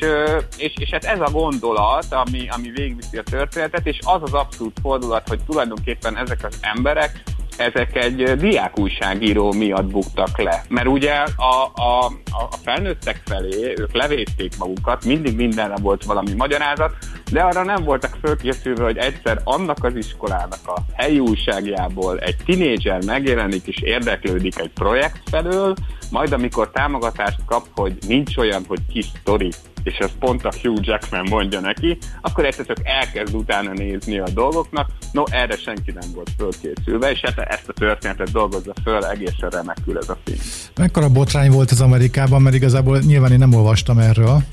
és, 0.58 0.74
és 0.78 0.90
hát 0.92 1.04
ez 1.04 1.20
a 1.20 1.30
gondolat, 1.32 2.06
ami, 2.10 2.48
ami 2.50 2.72
végviszi 2.72 3.18
a 3.18 3.24
történetet, 3.24 3.88
és 3.88 4.00
az 4.06 4.22
az 4.24 4.34
abszolút 4.34 4.80
fordulat, 4.82 5.28
hogy 5.28 5.40
tulajdonképpen 5.46 6.18
ezek 6.18 6.44
az 6.44 6.60
emberek 6.62 7.24
ezek 7.58 7.96
egy 7.96 8.24
diákújságíró 8.24 9.52
miatt 9.52 9.86
buktak 9.92 10.38
le. 10.42 10.64
Mert 10.70 10.88
ugye 10.88 11.14
a, 11.36 11.72
a, 11.74 12.06
a 12.26 12.58
felnőttek 12.64 13.22
felé 13.26 13.74
ők 13.80 13.94
levézték 13.94 14.58
magukat, 14.58 15.06
mindig 15.06 15.36
mindenre 15.36 15.76
volt 15.82 16.04
valami 16.04 16.34
magyarázat, 16.34 16.96
de 17.32 17.42
arra 17.42 17.64
nem 17.64 17.84
voltak 17.84 18.18
fölkészülve, 18.22 18.84
hogy 18.84 18.98
egyszer 18.98 19.42
annak 19.44 19.84
az 19.84 19.96
iskolának 19.96 20.60
a 20.66 20.80
helyi 20.96 21.20
újságjából 21.20 22.20
egy 22.20 22.36
tinédzser 22.46 23.04
megjelenik 23.06 23.68
és 23.68 23.82
érdeklődik 23.82 24.60
egy 24.60 24.72
projekt 24.74 25.22
felől, 25.30 25.76
majd 26.12 26.34
amikor 26.34 26.72
támogatást 26.72 27.40
kap, 27.46 27.68
hogy 27.76 27.98
nincs 28.08 28.38
olyan, 28.38 28.64
hogy 28.68 28.80
kis 28.92 29.06
sztori, 29.20 29.52
és 29.84 29.98
ez 29.98 30.10
pont 30.20 30.46
a 30.46 30.52
Hugh 30.62 30.88
Jackman 30.88 31.28
mondja 31.30 31.60
neki, 31.60 31.98
akkor 32.22 32.46
egyszer 32.46 32.66
csak 32.66 32.78
elkezd 32.84 33.36
utána 33.36 33.72
nézni 33.74 34.20
a 34.20 34.30
dolgoknak. 34.34 34.90
No, 35.12 35.24
erre 35.30 35.58
senki 35.58 35.92
nem 35.92 36.10
volt 36.14 36.30
fölkészülve, 36.38 37.12
és 37.12 37.20
hát 37.20 37.40
ezt 37.40 37.70
a 37.70 37.74
történetet 37.74 38.32
dolgozza 38.32 38.74
föl, 38.84 39.06
egészen 39.06 39.50
remekül 39.50 39.98
ez 39.98 40.10
a 40.10 40.18
film. 40.24 40.40
Mekkora 40.78 41.10
botrány 41.10 41.52
volt 41.52 41.72
ez 41.72 41.82
Amerikában, 41.82 42.42
mert 42.42 42.56
igazából 42.56 43.00
nyilván 43.00 43.32
én 43.32 43.38
nem 43.38 43.54
olvastam 43.54 43.98
erről. 43.98 44.44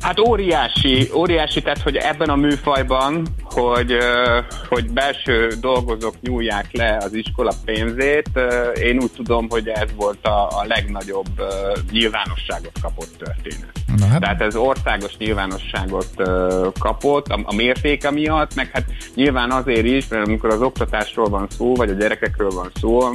Hát 0.00 0.20
óriási, 0.20 1.10
óriási, 1.14 1.62
tehát 1.62 1.82
hogy 1.82 1.96
ebben 1.96 2.28
a 2.28 2.36
műfajban, 2.36 3.26
hogy, 3.56 3.96
hogy 4.68 4.90
belső 4.90 5.48
dolgozók 5.60 6.20
nyúlják 6.20 6.72
le 6.72 6.96
az 6.96 7.14
iskola 7.14 7.52
pénzét, 7.64 8.30
én 8.74 8.98
úgy 8.98 9.12
tudom, 9.12 9.48
hogy 9.48 9.68
ez 9.68 9.88
volt 9.94 10.26
a, 10.26 10.46
a 10.46 10.64
legnagyobb 10.66 11.42
nyilvánosságot 11.90 12.80
kapott 12.80 13.16
történet. 13.18 13.85
Na 13.98 14.06
hát. 14.06 14.20
Tehát 14.20 14.40
ez 14.40 14.56
országos 14.56 15.16
nyilvánosságot 15.16 16.08
kapott 16.78 17.26
a, 17.26 17.40
a 17.44 17.54
mértéke 17.54 18.10
miatt, 18.10 18.54
meg 18.54 18.70
hát 18.72 18.84
nyilván 19.14 19.50
azért 19.50 19.86
is, 19.86 20.08
mert 20.08 20.26
amikor 20.26 20.50
az 20.50 20.62
oktatásról 20.62 21.28
van 21.28 21.46
szó, 21.50 21.74
vagy 21.74 21.90
a 21.90 21.94
gyerekekről 21.94 22.50
van 22.50 22.70
szó, 22.80 23.00
a, 23.00 23.14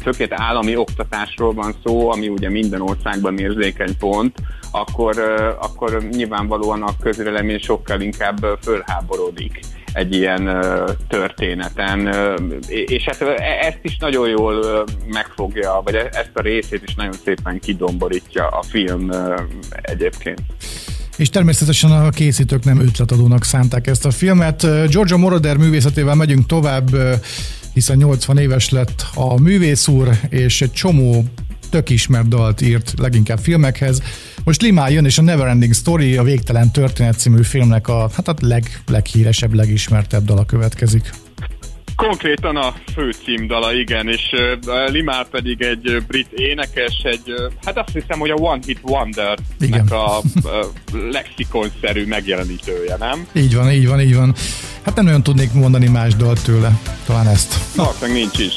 főként 0.00 0.32
állami 0.32 0.76
oktatásról 0.76 1.52
van 1.52 1.74
szó, 1.84 2.10
ami 2.10 2.28
ugye 2.28 2.50
minden 2.50 2.80
országban 2.80 3.38
érzékeny 3.38 3.96
pont, 3.98 4.38
akkor, 4.70 5.18
akkor 5.60 6.02
nyilvánvalóan 6.10 6.82
a 6.82 6.96
közvélemény 7.00 7.58
sokkal 7.58 8.00
inkább 8.00 8.58
fölháborodik 8.62 9.60
egy 9.92 10.14
ilyen 10.14 10.64
történeten, 11.08 12.14
és 12.68 13.04
hát 13.04 13.20
e, 13.20 13.66
ezt 13.66 13.78
is 13.82 13.96
nagyon 13.96 14.28
jól 14.28 14.84
megfogja, 15.06 15.80
vagy 15.84 15.94
e, 15.94 16.08
ezt 16.12 16.30
a 16.34 16.40
részét 16.40 16.82
is 16.86 16.94
nagyon 16.94 17.14
szépen 17.24 17.60
kidomborítja 17.60 18.46
a 18.48 18.62
film 18.62 19.10
egyébként. 19.70 20.40
És 21.16 21.30
természetesen 21.30 21.90
a 21.90 22.10
készítők 22.10 22.64
nem 22.64 22.80
ötletadónak 22.80 23.44
szánták 23.44 23.86
ezt 23.86 24.04
a 24.04 24.10
filmet. 24.10 24.62
Georgia 24.62 25.16
Moroder 25.16 25.56
művészetével 25.56 26.14
megyünk 26.14 26.46
tovább, 26.46 26.88
hiszen 27.72 27.96
80 27.96 28.38
éves 28.38 28.70
lett 28.70 29.06
a 29.14 29.40
művész 29.40 29.88
úr, 29.88 30.10
és 30.28 30.62
egy 30.62 30.72
csomó 30.72 31.24
tök 31.70 31.90
ismert 31.90 32.28
dalt 32.28 32.60
írt 32.60 32.92
leginkább 32.98 33.38
filmekhez. 33.38 34.02
Most 34.48 34.62
Limá 34.62 34.88
jön, 34.88 35.04
és 35.04 35.18
a 35.18 35.22
Neverending 35.22 35.74
Story, 35.74 36.16
a 36.16 36.22
Végtelen 36.22 36.72
Történet 36.72 37.18
című 37.18 37.42
filmnek 37.42 37.88
a, 37.88 38.10
hát 38.14 38.28
a 38.28 38.34
leg, 38.40 38.80
leghíresebb, 38.86 39.54
legismertebb 39.54 40.24
dala 40.24 40.44
következik. 40.44 41.10
Konkrétan 41.96 42.56
a 42.56 42.74
fő 42.94 43.14
címdala, 43.24 43.72
igen, 43.72 44.08
és 44.08 44.32
uh, 44.32 44.90
Limár 44.90 45.28
pedig 45.28 45.62
egy 45.62 45.88
uh, 45.90 46.06
brit 46.06 46.32
énekes, 46.32 47.00
egy, 47.02 47.22
uh, 47.26 47.52
hát 47.64 47.78
azt 47.78 47.92
hiszem, 47.92 48.18
hogy 48.18 48.30
a 48.30 48.34
One 48.34 48.60
Hit 48.66 48.80
Wonder 48.82 49.38
nek 49.58 49.92
a 49.92 50.20
lexikonszerű 51.10 52.06
megjelenítője, 52.06 52.96
nem? 52.98 53.26
Így 53.32 53.54
van, 53.54 53.72
így 53.72 53.86
van, 53.86 54.00
így 54.00 54.14
van. 54.14 54.34
Hát 54.82 54.94
nem 54.94 55.04
nagyon 55.04 55.22
tudnék 55.22 55.52
mondani 55.52 55.88
más 55.88 56.14
dalt 56.14 56.44
tőle, 56.44 56.80
talán 57.06 57.26
ezt. 57.26 57.76
Valószínűleg 57.76 58.20
nincs 58.20 58.38
is. 58.38 58.54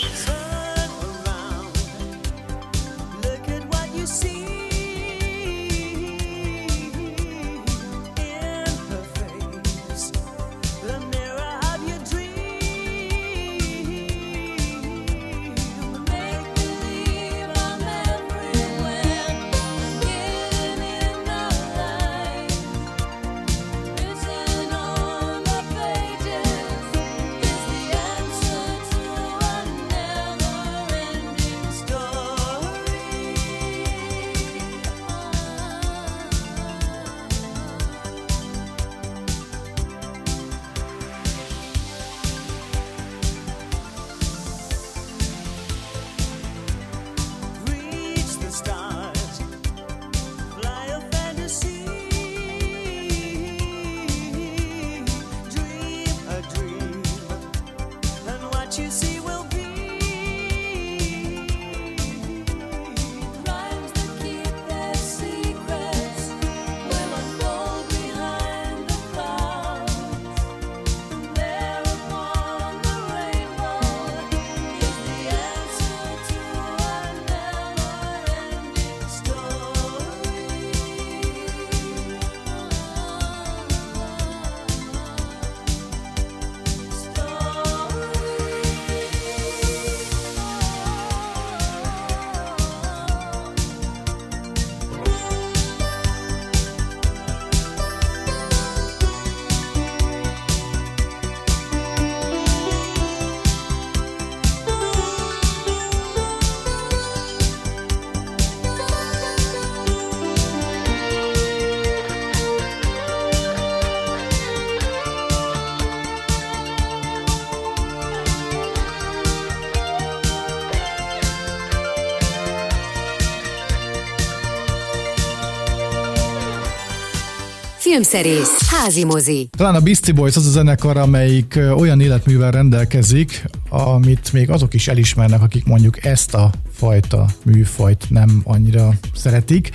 Filmszerész, 127.92 128.70
házi 128.70 129.06
mozi. 129.06 129.50
Talán 129.58 129.76
a 129.76 129.80
Beastie 129.80 130.14
Boys 130.14 130.36
az 130.36 130.46
a 130.48 130.50
zenekar, 130.50 130.98
amelyik 130.98 131.60
olyan 131.76 132.00
életművel 132.02 132.52
rendelkezik, 132.52 133.46
amit 133.70 134.34
még 134.34 134.50
azok 134.50 134.74
is 134.74 134.88
elismernek, 134.88 135.42
akik 135.42 135.66
mondjuk 135.66 136.06
ezt 136.06 136.34
a 136.34 136.52
fajta 136.74 137.26
műfajt 137.44 138.06
nem 138.10 138.42
annyira 138.44 138.94
szeretik. 139.16 139.70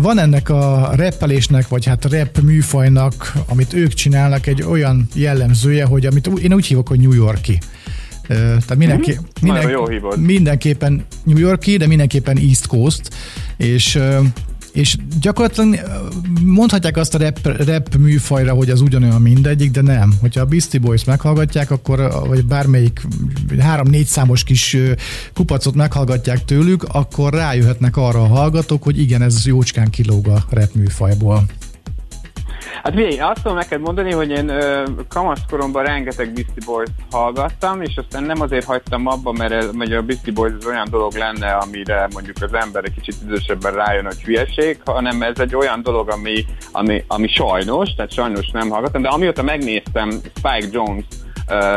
Van 0.00 0.18
ennek 0.18 0.48
a 0.48 0.90
reppelésnek, 0.94 1.68
vagy 1.68 1.86
hát 1.86 2.04
rap 2.04 2.40
műfajnak, 2.40 3.32
amit 3.48 3.72
ők 3.72 3.92
csinálnak, 3.92 4.46
egy 4.46 4.62
olyan 4.62 5.08
jellemzője, 5.14 5.84
hogy 5.84 6.06
amit 6.06 6.26
én 6.26 6.52
úgy 6.54 6.66
hívok, 6.66 6.88
hogy 6.88 7.00
New 7.00 7.12
Yorki. 7.12 7.58
Tehát 8.28 8.76
mindenki, 8.76 9.10
Mhm. 9.10 9.20
minden, 9.40 9.62
Nagyon 9.62 9.78
jó 9.80 9.88
hívod. 9.88 10.20
mindenképpen 10.20 11.04
New 11.24 11.38
Yorki, 11.38 11.76
de 11.76 11.86
mindenképpen 11.86 12.36
East 12.38 12.66
Coast, 12.66 13.10
és 13.56 13.98
és 14.74 14.96
gyakorlatilag 15.20 15.80
mondhatják 16.42 16.96
azt 16.96 17.14
a 17.14 17.18
rap, 17.18 17.46
rap 17.66 17.96
műfajra, 17.96 18.52
hogy 18.52 18.70
az 18.70 18.80
ugyanolyan 18.80 19.20
mindegyik, 19.20 19.70
de 19.70 19.80
nem. 19.80 20.14
Hogyha 20.20 20.40
a 20.40 20.44
Beastie 20.44 20.80
Boys 20.80 21.04
meghallgatják, 21.04 21.70
akkor, 21.70 22.12
vagy 22.26 22.44
bármelyik 22.44 23.06
három-négy 23.58 24.06
számos 24.06 24.44
kis 24.44 24.76
kupacot 25.34 25.74
meghallgatják 25.74 26.44
tőlük, 26.44 26.82
akkor 26.82 27.32
rájöhetnek 27.32 27.96
arra 27.96 28.22
a 28.22 28.26
hallgatók, 28.26 28.82
hogy 28.82 29.00
igen, 29.00 29.22
ez 29.22 29.46
jócskán 29.46 29.90
kilóg 29.90 30.28
a 30.28 30.44
rap 30.50 30.74
műfajból. 30.74 31.44
Hát 32.82 32.94
figyelj, 32.94 33.18
azt 33.18 33.42
tudom 33.42 33.56
neked 33.56 33.80
mondani, 33.80 34.12
hogy 34.12 34.30
én 34.30 34.48
ö, 34.48 34.84
kamaszkoromban 35.08 35.84
rengeteg 35.84 36.32
Beastie 36.32 36.64
Boys 36.66 36.88
hallgattam, 37.10 37.82
és 37.82 37.96
aztán 37.96 38.22
nem 38.22 38.40
azért 38.40 38.64
hagytam 38.64 39.06
abba, 39.06 39.32
mert, 39.32 39.52
ez, 39.52 39.72
mert 39.72 39.92
a 39.92 40.02
Beastie 40.02 40.32
Boys 40.32 40.52
az 40.58 40.66
olyan 40.66 40.86
dolog 40.90 41.14
lenne, 41.14 41.52
amire 41.52 42.08
mondjuk 42.12 42.36
az 42.40 42.54
ember 42.54 42.84
egy 42.84 42.94
kicsit 42.94 43.22
idősebben 43.24 43.74
rájön, 43.74 44.04
hogy 44.04 44.22
hülyeség, 44.22 44.80
hanem 44.84 45.22
ez 45.22 45.38
egy 45.38 45.54
olyan 45.54 45.82
dolog, 45.82 46.10
ami, 46.10 46.44
ami, 46.72 47.04
ami 47.06 47.28
sajnos, 47.28 47.94
tehát 47.94 48.12
sajnos 48.12 48.50
nem 48.50 48.70
hallgattam, 48.70 49.02
de 49.02 49.08
amióta 49.08 49.42
megnéztem 49.42 50.10
Spike 50.10 50.68
Jones 50.70 51.04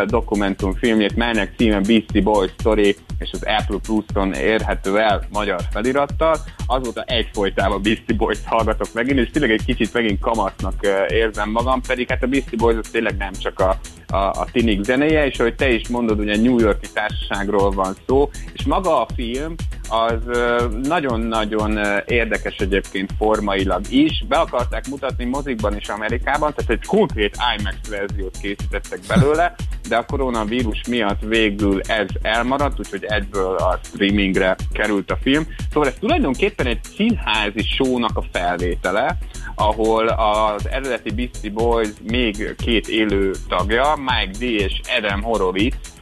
dokumentumfilmjét, 0.06 1.16
melynek 1.16 1.54
címe 1.58 1.80
Beastie 1.80 2.22
Boys 2.22 2.52
Story, 2.60 2.96
és 3.20 3.30
az 3.32 3.44
Apple 3.44 3.78
Plus-on 3.82 4.34
érhető 4.34 5.00
el 5.00 5.28
magyar 5.30 5.62
felirattal. 5.72 6.38
Azóta 6.66 7.02
egyfolytában 7.02 7.82
Beastie 7.82 8.16
Boys 8.16 8.40
hallgatok 8.46 8.94
megint, 8.94 9.20
és 9.20 9.30
tényleg 9.32 9.52
egy 9.52 9.66
kicsit 9.66 9.94
megint 9.94 10.20
kamasznak 10.20 10.88
érzem 11.08 11.50
magam, 11.50 11.82
pedig 11.88 12.10
hát 12.10 12.24
a 12.24 12.28
Beastie 12.28 12.58
Boys 12.58 12.78
az 12.78 12.90
tényleg 12.92 13.18
nem 13.18 13.32
csak 13.34 13.60
a, 13.60 13.80
a, 14.08 14.18
a 14.18 14.48
tinik 14.52 14.84
zenéje, 14.84 15.26
és 15.26 15.40
ahogy 15.40 15.56
te 15.56 15.70
is 15.70 15.88
mondod, 15.88 16.20
ugye 16.20 16.38
New 16.38 16.60
Yorki 16.60 16.88
társaságról 16.94 17.72
van 17.72 17.96
szó, 18.08 18.30
és 18.54 18.64
maga 18.64 19.02
a 19.02 19.08
film 19.16 19.56
az 19.90 20.38
nagyon-nagyon 20.84 21.80
érdekes 22.06 22.56
egyébként 22.56 23.14
formailag 23.18 23.82
is. 23.90 24.26
Be 24.28 24.38
akarták 24.38 24.88
mutatni 24.88 25.26
mozikban 25.26 25.76
és 25.76 25.88
Amerikában, 25.88 26.54
tehát 26.54 26.72
egy 26.72 26.86
konkrét 26.88 27.38
IMAX 27.58 27.76
verziót 27.90 28.38
készítettek 28.42 29.00
belőle, 29.08 29.56
de 29.88 29.96
a 29.96 30.06
koronavírus 30.06 30.82
miatt 30.90 31.22
végül 31.22 31.82
ez 31.88 32.08
elmaradt, 32.22 32.80
úgyhogy 32.80 33.06
egyből 33.08 33.56
a 33.56 33.80
streamingre 33.84 34.56
került 34.74 35.12
a 35.12 35.18
film. 35.22 35.48
Szóval 35.72 35.90
ez 35.90 35.96
tulajdonképpen 36.00 36.66
egy 36.66 36.84
színházi 36.84 37.64
shownak 37.64 38.18
a 38.18 38.24
felvétele, 38.32 39.18
ahol 39.56 40.08
az 40.08 40.68
eredeti 40.70 41.12
Beastie 41.12 41.52
Boys 41.52 41.90
még 42.04 42.56
két 42.58 42.88
élő 42.88 43.32
tagja, 43.48 43.96
Mike 43.96 44.38
D 44.40 44.42
és 44.42 44.82
Adam 44.98 45.22
Horowitz, 45.22 45.97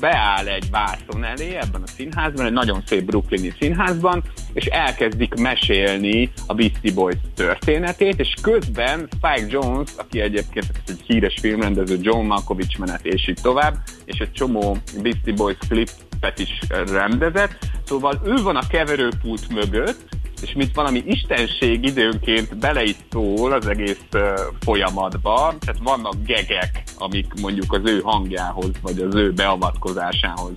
beáll 0.00 0.46
egy 0.46 0.70
vászon 0.70 1.24
elé 1.24 1.54
ebben 1.54 1.82
a 1.82 1.86
színházban, 1.86 2.46
egy 2.46 2.52
nagyon 2.52 2.82
szép 2.86 3.04
brooklyni 3.04 3.54
színházban, 3.60 4.22
és 4.52 4.64
elkezdik 4.64 5.34
mesélni 5.34 6.32
a 6.46 6.54
Beastie 6.54 6.92
Boys 6.92 7.16
történetét, 7.34 8.18
és 8.18 8.34
közben 8.42 9.08
Spike 9.12 9.46
Jones, 9.48 9.90
aki 9.96 10.20
egyébként 10.20 10.66
egy 10.86 11.00
híres 11.06 11.34
filmrendező, 11.40 11.98
John 12.00 12.26
Malkovich 12.26 12.78
menet, 12.78 13.06
és 13.06 13.28
így 13.28 13.38
tovább, 13.42 13.74
és 14.04 14.18
egy 14.18 14.32
csomó 14.32 14.76
Beastie 15.02 15.34
Boys 15.34 15.58
klipet 15.68 16.38
is 16.38 16.58
rendezett, 16.68 17.58
szóval 17.84 18.20
ő 18.24 18.42
van 18.42 18.56
a 18.56 18.66
keverőpult 18.66 19.48
mögött, 19.48 20.18
és 20.42 20.52
mint 20.52 20.74
valami 20.74 21.02
istenség 21.06 21.84
időnként 21.84 22.58
bele 22.58 22.82
is 22.82 22.96
szól 23.10 23.52
az 23.52 23.66
egész 23.66 24.04
uh, 24.12 24.22
folyamatba, 24.60 25.54
tehát 25.60 25.80
vannak 25.82 26.14
gegek, 26.24 26.82
amik 26.98 27.26
mondjuk 27.40 27.72
az 27.72 27.80
ő 27.84 28.00
hangjához, 28.00 28.70
vagy 28.82 28.98
az 28.98 29.14
ő 29.14 29.32
beavatkozásához 29.32 30.52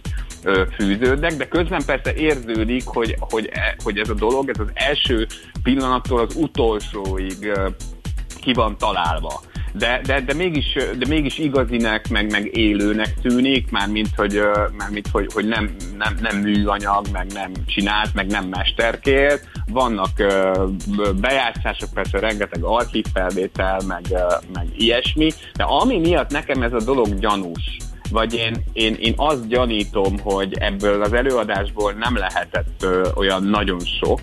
fűződnek, 0.75 1.33
de 1.33 1.47
közben 1.47 1.83
persze 1.85 2.13
érződik, 2.13 2.85
hogy, 2.85 3.15
hogy, 3.19 3.49
hogy 3.83 3.97
ez 3.97 4.09
a 4.09 4.13
dolog, 4.13 4.49
ez 4.49 4.59
az 4.59 4.71
első 4.73 5.27
pillanattól 5.63 6.19
az 6.19 6.35
utolsóig 6.35 7.37
uh, 7.41 7.67
ki 8.41 8.53
van 8.53 8.77
találva 8.77 9.41
de, 9.73 10.01
de, 10.05 10.21
de, 10.21 10.33
mégis, 10.33 10.77
de 10.97 11.05
mégis 11.07 11.37
igazinek, 11.37 12.09
meg, 12.09 12.31
meg 12.31 12.57
élőnek 12.57 13.13
tűnik, 13.21 13.71
már 13.71 13.87
mint 13.87 14.09
hogy, 14.15 14.41
már 14.77 14.89
mint, 14.89 15.07
hogy, 15.11 15.27
hogy 15.33 15.47
nem, 15.47 15.75
nem, 15.97 16.17
nem 16.21 16.37
műanyag, 16.37 17.05
meg 17.11 17.31
nem 17.33 17.51
csinált, 17.65 18.13
meg 18.13 18.27
nem 18.27 18.45
mesterkélt. 18.45 19.47
Vannak 19.71 20.11
bejátszások, 21.15 21.89
persze 21.93 22.19
rengeteg 22.19 22.63
archívfelvétel, 22.63 23.81
meg, 23.87 24.01
meg 24.53 24.67
ilyesmi, 24.77 25.31
de 25.53 25.63
ami 25.63 25.99
miatt 25.99 26.31
nekem 26.31 26.61
ez 26.61 26.73
a 26.73 26.83
dolog 26.85 27.19
gyanús, 27.19 27.77
vagy 28.11 28.33
én, 28.33 28.63
én, 28.73 28.95
én 28.99 29.13
azt 29.17 29.47
gyanítom, 29.47 30.19
hogy 30.19 30.53
ebből 30.53 31.01
az 31.01 31.13
előadásból 31.13 31.91
nem 31.91 32.17
lehetett 32.17 32.85
olyan 33.15 33.43
nagyon 33.43 33.79
sok, 33.79 34.21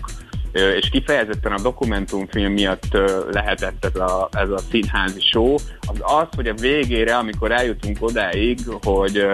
és 0.53 0.89
kifejezetten 0.89 1.51
a 1.51 1.61
dokumentumfilm 1.61 2.51
miatt 2.51 2.97
lehetett 3.31 3.85
ez 3.85 3.95
a, 3.95 4.29
ez 4.31 4.49
a 4.49 4.57
színházi 4.57 5.19
show, 5.19 5.53
az 5.87 5.97
az, 5.99 6.27
hogy 6.35 6.47
a 6.47 6.53
végére, 6.53 7.15
amikor 7.15 7.51
eljutunk 7.51 7.97
odáig, 7.99 8.59
hogy, 8.81 9.27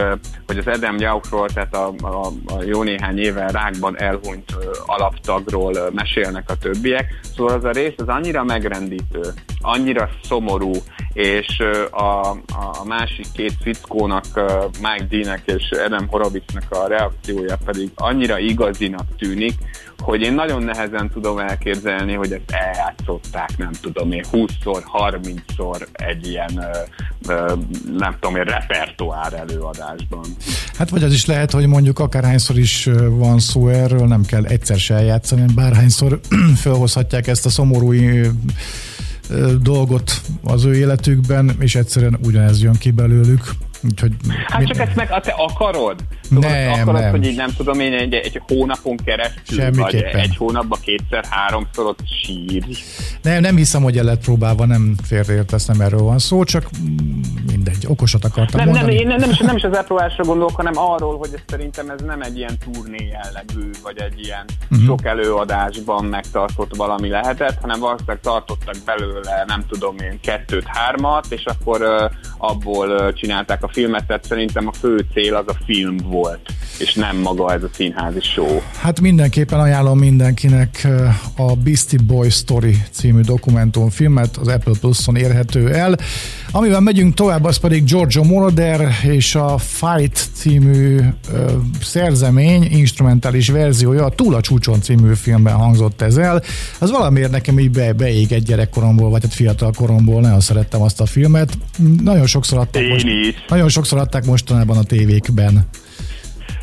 hogy 0.47 0.57
az 0.57 0.67
Adam 0.67 0.97
Jauchról, 0.97 1.49
tehát 1.49 1.75
a, 1.75 1.93
a, 2.01 2.27
a 2.45 2.63
jó 2.63 2.83
néhány 2.83 3.17
éven 3.17 3.47
rákban 3.47 3.99
elhunyt 3.99 4.55
alaptagról 4.85 5.91
mesélnek 5.93 6.49
a 6.49 6.57
többiek, 6.57 7.19
szóval 7.35 7.55
az 7.55 7.63
a 7.63 7.71
rész 7.71 7.93
az 7.97 8.07
annyira 8.07 8.43
megrendítő, 8.43 9.21
annyira 9.61 10.09
szomorú, 10.23 10.71
és 11.13 11.63
a, 11.91 12.29
a 12.29 12.83
másik 12.85 13.25
két 13.33 13.53
fickónak, 13.61 14.25
Mike 14.81 15.05
D-nek 15.09 15.41
és 15.45 15.69
Adam 15.85 16.07
Horowitznek 16.07 16.63
a 16.69 16.87
reakciója 16.87 17.57
pedig 17.65 17.91
annyira 17.95 18.39
igazinak 18.39 19.15
tűnik, 19.17 19.53
hogy 20.07 20.21
én 20.21 20.33
nagyon 20.33 20.63
nehezen 20.63 21.09
tudom 21.13 21.37
elképzelni, 21.37 22.13
hogy 22.13 22.31
ezt 22.31 22.51
eljátszották, 22.51 23.57
nem 23.57 23.71
tudom 23.81 24.11
én, 24.11 24.23
20-szor, 24.31 24.83
30-szor 24.99 25.87
egy 25.91 26.27
ilyen, 26.27 26.65
nem 27.97 28.15
tudom 28.19 28.35
én, 28.35 28.43
repertoár 28.43 29.33
előadásban. 29.33 30.25
Hát 30.77 30.89
vagy 30.89 31.03
az 31.03 31.13
is 31.13 31.25
lehet, 31.25 31.51
hogy 31.51 31.67
mondjuk 31.67 31.99
akárhányszor 31.99 32.57
is 32.57 32.89
van 33.09 33.39
szó 33.39 33.67
erről, 33.67 34.07
nem 34.07 34.23
kell 34.25 34.45
egyszer 34.45 34.77
se 34.77 34.95
eljátszani, 34.95 35.45
bárhányszor 35.55 36.19
felhozhatják 36.63 37.27
ezt 37.27 37.45
a 37.45 37.49
szomorú 37.49 37.93
dolgot 39.61 40.21
az 40.43 40.65
ő 40.65 40.75
életükben, 40.75 41.55
és 41.59 41.75
egyszerűen 41.75 42.17
ugyanez 42.23 42.63
jön 42.63 42.77
ki 42.79 42.91
belőlük. 42.91 43.51
Úgyhogy 43.91 44.11
hát 44.47 44.65
csak 44.65 44.77
ezt 44.77 44.95
meg 44.95 45.21
te 45.21 45.31
akarod? 45.37 46.03
Szóval 46.21 46.51
nem, 46.51 46.81
akarod, 46.81 47.01
nem. 47.01 47.11
hogy 47.11 47.25
így 47.25 47.35
nem 47.35 47.49
tudom 47.57 47.79
én 47.79 47.93
egy, 47.93 48.13
egy 48.13 48.41
hónapon 48.47 48.97
keresztül, 48.97 49.71
vagy 49.71 49.95
egy 49.95 50.35
hónapban 50.37 50.79
kétszer, 50.81 51.25
háromszor 51.29 51.85
ott 51.85 51.99
sír. 52.21 52.63
Nem, 53.21 53.41
nem 53.41 53.55
hiszem, 53.55 53.83
hogy 53.83 53.97
el 53.97 54.03
lett 54.03 54.23
próbálva, 54.23 54.65
nem 54.65 54.95
félreértesz, 55.03 55.65
nem 55.65 55.81
erről 55.81 56.01
van 56.01 56.19
szó, 56.19 56.43
csak 56.43 56.69
mindegy, 57.47 57.85
okosat 57.87 58.25
akartam 58.25 58.59
nem, 58.59 58.69
mondani. 58.69 58.95
Nem, 58.95 59.11
én 59.11 59.15
nem, 59.19 59.29
is, 59.29 59.37
nem 59.37 59.55
is 59.55 59.63
az 59.63 59.75
elpróbálásra 59.75 60.23
gondolok, 60.23 60.55
hanem 60.55 60.77
arról, 60.77 61.17
hogy 61.17 61.29
ez 61.33 61.41
szerintem 61.47 61.89
ez 61.89 62.01
nem 62.01 62.21
egy 62.21 62.37
ilyen 62.37 62.57
turné 62.57 63.07
jellegű, 63.11 63.69
vagy 63.83 64.01
egy 64.01 64.19
ilyen 64.25 64.45
uh-huh. 64.71 64.87
sok 64.87 65.05
előadásban 65.05 66.05
megtartott 66.05 66.75
valami 66.75 67.09
lehetett, 67.09 67.57
hanem 67.61 67.79
valószínűleg 67.79 68.19
tartottak 68.19 68.75
belőle, 68.85 69.43
nem 69.47 69.65
tudom 69.69 69.95
én, 69.97 70.19
kettőt, 70.21 70.65
hármat, 70.65 71.25
és 71.29 71.45
akkor 71.45 71.81
uh, 71.81 72.11
abból 72.37 72.89
uh, 72.89 73.13
csinálták 73.13 73.63
a 73.63 73.67
filmet, 73.77 74.07
tehát 74.07 74.23
szerintem 74.23 74.67
a 74.67 74.71
fő 74.71 75.05
cél 75.13 75.35
az 75.35 75.47
a 75.47 75.57
film 75.65 75.97
volt, 75.97 76.49
és 76.79 76.93
nem 76.93 77.17
maga 77.17 77.53
ez 77.53 77.63
a 77.63 77.69
színházi 77.73 78.19
show. 78.21 78.61
Hát 78.79 79.01
mindenképpen 79.01 79.59
ajánlom 79.59 79.99
mindenkinek 79.99 80.87
a 81.35 81.55
Beastie 81.55 81.99
Boy 82.07 82.29
Story 82.29 82.77
című 82.91 83.21
dokumentumfilmet, 83.21 84.37
az 84.37 84.47
Apple 84.47 84.73
Plus-on 84.79 85.15
érhető 85.15 85.73
el. 85.73 85.97
Amivel 86.51 86.79
megyünk 86.79 87.13
tovább, 87.13 87.43
az 87.43 87.57
pedig 87.57 87.83
Giorgio 87.83 88.23
Moroder 88.23 88.89
és 89.03 89.35
a 89.35 89.57
Fight 89.57 90.29
című 90.33 90.99
ö, 91.31 91.51
szerzemény 91.81 92.63
instrumentális 92.63 93.49
verziója, 93.49 94.05
a 94.05 94.09
Túl 94.09 94.35
a 94.35 94.41
csúcson 94.41 94.81
című 94.81 95.13
filmben 95.13 95.53
hangzott 95.53 96.01
ez 96.01 96.17
el. 96.17 96.43
Az 96.79 96.91
valamiért 96.91 97.31
nekem 97.31 97.59
így 97.59 97.71
be, 97.71 97.93
beég 97.93 98.43
gyerekkoromból, 98.43 99.09
vagy 99.09 99.23
egy 99.23 99.33
fiatal 99.33 99.71
koromból, 99.75 100.21
nagyon 100.21 100.39
szerettem 100.39 100.81
azt 100.81 101.01
a 101.01 101.05
filmet. 101.05 101.57
Nagyon 102.03 102.25
sokszor 102.25 102.57
adták, 102.57 102.87
most, 102.87 103.05
nagyon 103.47 103.69
sokszor 103.69 103.99
adták 103.99 104.25
mostanában 104.25 104.77
a 104.77 104.83
tévékben. 104.83 105.67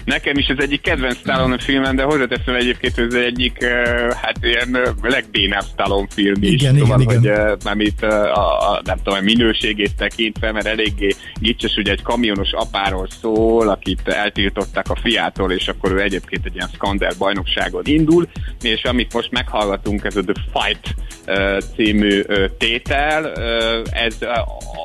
Nekem 0.05 0.37
is 0.37 0.49
az 0.49 0.57
egyik 0.59 0.81
kedvenc 0.81 1.17
Stallone 1.17 1.59
filmem, 1.59 1.97
de 1.97 2.03
hozzáteszem 2.03 2.55
egyébként, 2.55 2.95
hogy 2.95 3.05
ez 3.05 3.15
egyik, 3.15 3.59
uh, 3.61 4.13
hát 4.13 4.37
ilyen 4.43 4.69
uh, 4.73 5.11
legbénább 5.11 5.65
Stallone 5.73 6.07
film 6.11 6.43
is. 6.43 6.53
Igen, 6.53 6.79
szóval, 6.79 7.01
igen, 7.01 7.15
hogy 7.15 7.25
igen. 7.25 7.51
uh, 7.51 7.57
nem 7.65 7.81
itt 7.81 8.03
a, 8.03 8.73
a, 8.73 8.81
nem 8.85 8.97
tudom, 8.97 9.19
a 9.19 9.23
minőségét 9.23 9.97
tekintve, 9.97 10.53
mert 10.53 10.67
eléggé 10.67 11.15
gicses, 11.41 11.77
ugye 11.77 11.93
egy 11.93 12.03
kamionos 12.03 12.53
apáról 12.53 13.09
szól, 13.21 13.69
akit 13.69 14.09
eltiltották 14.09 14.91
a 14.91 14.97
fiától, 15.03 15.53
és 15.53 15.69
akkor 15.69 15.93
ő 15.93 16.01
egyébként 16.01 16.47
egy 16.47 16.55
ilyen 16.55 16.71
Skander 16.75 17.13
bajnokságon 17.19 17.83
indul, 17.85 18.29
és 18.63 18.83
amit 18.83 19.13
most 19.13 19.31
meghallgatunk, 19.31 20.05
ez 20.05 20.17
a 20.17 20.23
The 20.23 20.43
Fight 20.53 20.95
című 21.77 22.23
tétel, 22.59 23.33
ez 23.93 24.19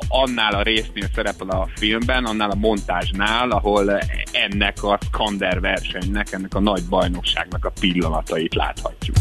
annál 0.08 0.52
a 0.52 0.62
résznél 0.62 1.08
szerepel 1.14 1.48
a 1.48 1.68
filmben, 1.76 2.24
annál 2.24 2.50
a 2.50 2.54
montázsnál, 2.54 3.50
ahol 3.50 3.98
ennek 4.32 4.82
a 4.82 4.98
Skander 5.12 5.60
versenynek, 5.60 6.32
ennek 6.32 6.54
a 6.54 6.60
nagy 6.60 6.82
bajnokságnak 6.88 7.64
a 7.64 7.72
pillanatait 7.80 8.54
láthatjuk. 8.54 9.16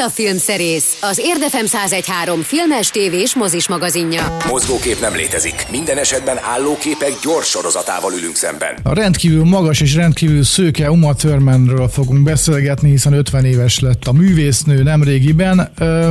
Itt 0.00 0.06
a 0.06 0.10
Filmszerész, 0.10 0.98
az 1.00 1.18
Érdefem 1.18 1.64
1013 1.64 2.42
filmes, 2.42 2.90
tévés, 2.90 3.34
mozis 3.34 3.68
magazinja. 3.68 4.36
Mozgókép 4.48 5.00
nem 5.00 5.14
létezik. 5.14 5.66
Minden 5.70 5.98
esetben 5.98 6.36
állóképek 6.42 7.12
gyors 7.22 7.48
sorozatával 7.48 8.12
ülünk 8.12 8.34
szemben. 8.34 8.74
A 8.82 8.94
rendkívül 8.94 9.44
magas 9.44 9.80
és 9.80 9.94
rendkívül 9.94 10.42
szőke 10.44 10.90
Uma 10.90 11.14
Thurmanről 11.14 11.88
fogunk 11.88 12.22
beszélgetni, 12.22 12.90
hiszen 12.90 13.12
50 13.12 13.44
éves 13.44 13.78
lett 13.78 14.06
a 14.06 14.12
művésznő 14.12 14.82
nemrégiben. 14.82 15.72
Ö, 15.78 16.08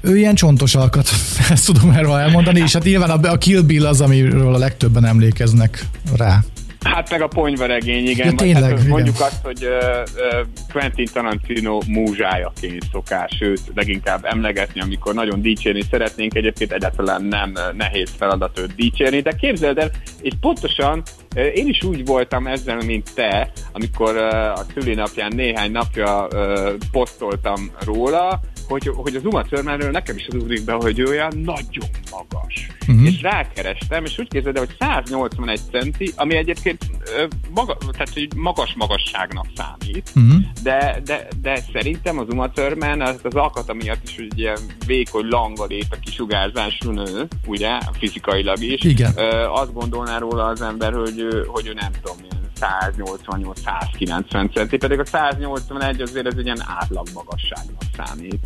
ő 0.00 0.16
ilyen 0.16 0.34
csontos 0.34 0.74
alkat, 0.74 1.10
ezt 1.50 1.66
tudom 1.66 1.90
erről 1.90 2.14
elmondani, 2.14 2.60
és 2.60 2.72
hát 2.72 2.84
nyilván 2.84 3.10
a, 3.10 3.30
a 3.30 3.38
Kill 3.38 3.60
Bill 3.60 3.86
az, 3.86 4.00
amiről 4.00 4.54
a 4.54 4.58
legtöbben 4.58 5.04
emlékeznek 5.04 5.86
rá. 6.16 6.44
Hát 6.84 7.10
meg 7.10 7.22
a 7.22 7.26
ponyvaregény, 7.26 8.08
igen. 8.08 8.26
Ja, 8.26 8.34
tényleg, 8.34 8.62
hát 8.62 8.78
igen. 8.78 8.86
mondjuk 8.86 9.20
azt, 9.20 9.42
hogy 9.42 9.64
uh, 9.64 10.46
Quentin 10.72 11.06
Tarantino 11.12 11.80
múzsájaként 11.86 12.84
szokás 12.92 13.38
őt 13.40 13.60
leginkább 13.74 14.24
emlegetni, 14.24 14.80
amikor 14.80 15.14
nagyon 15.14 15.42
dicsérni 15.42 15.82
szeretnénk. 15.90 16.34
Egyébként 16.34 16.72
egyáltalán 16.72 17.22
nem 17.22 17.52
nehéz 17.76 18.10
feladat 18.16 18.58
őt 18.58 18.74
dicsérni, 18.74 19.20
de 19.20 19.32
képzeld 19.32 19.78
el, 19.78 19.90
és 20.20 20.32
pontosan 20.40 21.02
én 21.34 21.68
is 21.68 21.82
úgy 21.82 22.04
voltam 22.04 22.46
ezzel, 22.46 22.76
mint 22.76 23.14
te, 23.14 23.52
amikor 23.72 24.16
a 24.16 24.64
szülinapján 24.74 25.32
néhány 25.34 25.70
napja 25.70 26.28
posztoltam 26.90 27.70
róla, 27.84 28.40
hogy, 28.68 28.90
hogy 28.94 29.16
az 29.16 29.24
Uma 29.24 29.42
Thurmanről 29.42 29.90
nekem 29.90 30.16
is 30.16 30.26
az 30.26 30.34
ugrik 30.34 30.64
be, 30.64 30.72
hogy 30.72 30.98
ő 30.98 31.04
olyan 31.04 31.32
nagyon 31.44 31.88
magas. 32.10 32.66
Uh-huh. 32.88 33.06
És 33.06 33.22
rákerestem, 33.22 34.04
és 34.04 34.18
úgy 34.18 34.28
képzeld 34.28 34.58
hogy 34.58 34.76
181 34.78 35.60
centi, 35.70 36.12
ami 36.16 36.36
egyébként 36.36 36.84
maga, 37.54 37.76
tehát, 37.90 38.12
hogy 38.12 38.28
magas 38.36 38.74
magasságnak 38.76 39.46
számít, 39.56 40.10
uh-huh. 40.14 40.42
de, 40.62 41.00
de, 41.04 41.28
de 41.40 41.60
szerintem 41.72 42.18
az 42.18 42.26
Uma 42.28 42.50
Thurman 42.50 43.00
az, 43.00 43.20
az 43.22 43.34
alkata 43.34 43.74
miatt 43.74 44.02
is, 44.04 44.16
hogy 44.16 44.38
ilyen 44.38 44.58
vékony 44.86 45.26
langalét 45.28 45.86
a 45.90 45.96
kisugárzású 46.00 46.90
nő, 46.90 47.26
ugye, 47.46 47.78
fizikailag 47.98 48.62
is. 48.62 48.82
Igen. 48.82 49.12
Azt 49.52 49.72
gondolná 49.72 50.18
róla 50.18 50.44
az 50.44 50.60
ember, 50.62 50.92
hogy, 50.92 51.23
hogy 51.46 51.66
ő 51.66 51.72
nem 51.72 51.92
tudom, 52.02 52.16
milyen 52.20 52.42
188-190 52.60 54.52
centi, 54.52 54.76
pedig 54.76 54.98
a 54.98 55.04
181 55.04 56.00
azért 56.00 56.26
ez 56.26 56.34
egy 56.38 56.44
ilyen 56.44 56.64
átlag 56.80 57.06
magasságnak 57.14 57.82
számít. 57.96 58.40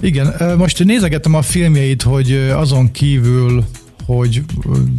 Igen, 0.00 0.56
most 0.56 0.84
nézegettem 0.84 1.34
a 1.34 1.42
filmjeit, 1.42 2.02
hogy 2.02 2.32
azon 2.32 2.90
kívül 2.90 3.64
hogy 4.06 4.42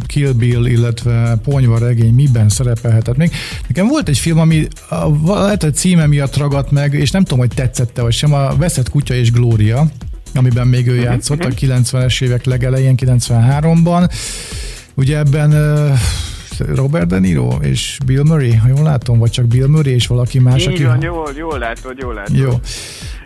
Kill 0.06 0.32
Bill, 0.32 0.66
illetve 0.66 1.38
Ponyva 1.42 1.78
regény 1.78 2.14
miben 2.14 2.48
szerepelhetett 2.48 3.16
még. 3.16 3.30
Nekem 3.66 3.86
volt 3.88 4.08
egy 4.08 4.18
film, 4.18 4.38
ami 4.38 4.68
lehet, 5.24 5.62
hogy 5.62 5.74
címe 5.74 6.06
miatt 6.06 6.36
ragadt 6.36 6.70
meg, 6.70 6.94
és 6.94 7.10
nem 7.10 7.22
tudom, 7.22 7.38
hogy 7.38 7.54
tetszette 7.54 8.02
vagy 8.02 8.12
sem, 8.12 8.32
a 8.32 8.56
Veszett 8.56 8.88
kutya 8.88 9.14
és 9.14 9.32
Glória, 9.32 9.86
amiben 10.34 10.66
még 10.66 10.86
ő 10.86 10.94
mhm, 10.94 11.02
játszott 11.02 11.44
a 11.44 11.48
90-es 11.48 11.92
mhm. 11.92 12.24
évek 12.24 12.44
legelején, 12.44 12.94
93-ban. 12.96 14.10
Ugye 14.94 15.18
ebben 15.18 15.52
Robert 16.74 17.06
De 17.06 17.18
Niro 17.18 17.56
és 17.62 17.98
Bill 18.06 18.22
Murray, 18.22 18.54
ha 18.54 18.68
jól 18.68 18.82
látom, 18.82 19.18
vagy 19.18 19.30
csak 19.30 19.46
Bill 19.46 19.66
Murray 19.66 19.94
és 19.94 20.06
valaki 20.06 20.38
más, 20.38 20.62
Így 20.62 20.68
aki... 20.68 20.84
van, 20.84 21.02
jól, 21.02 21.30
jól 21.36 21.58
látod, 21.58 21.98
jól 21.98 22.14
látod. 22.14 22.36
Jó. 22.36 22.50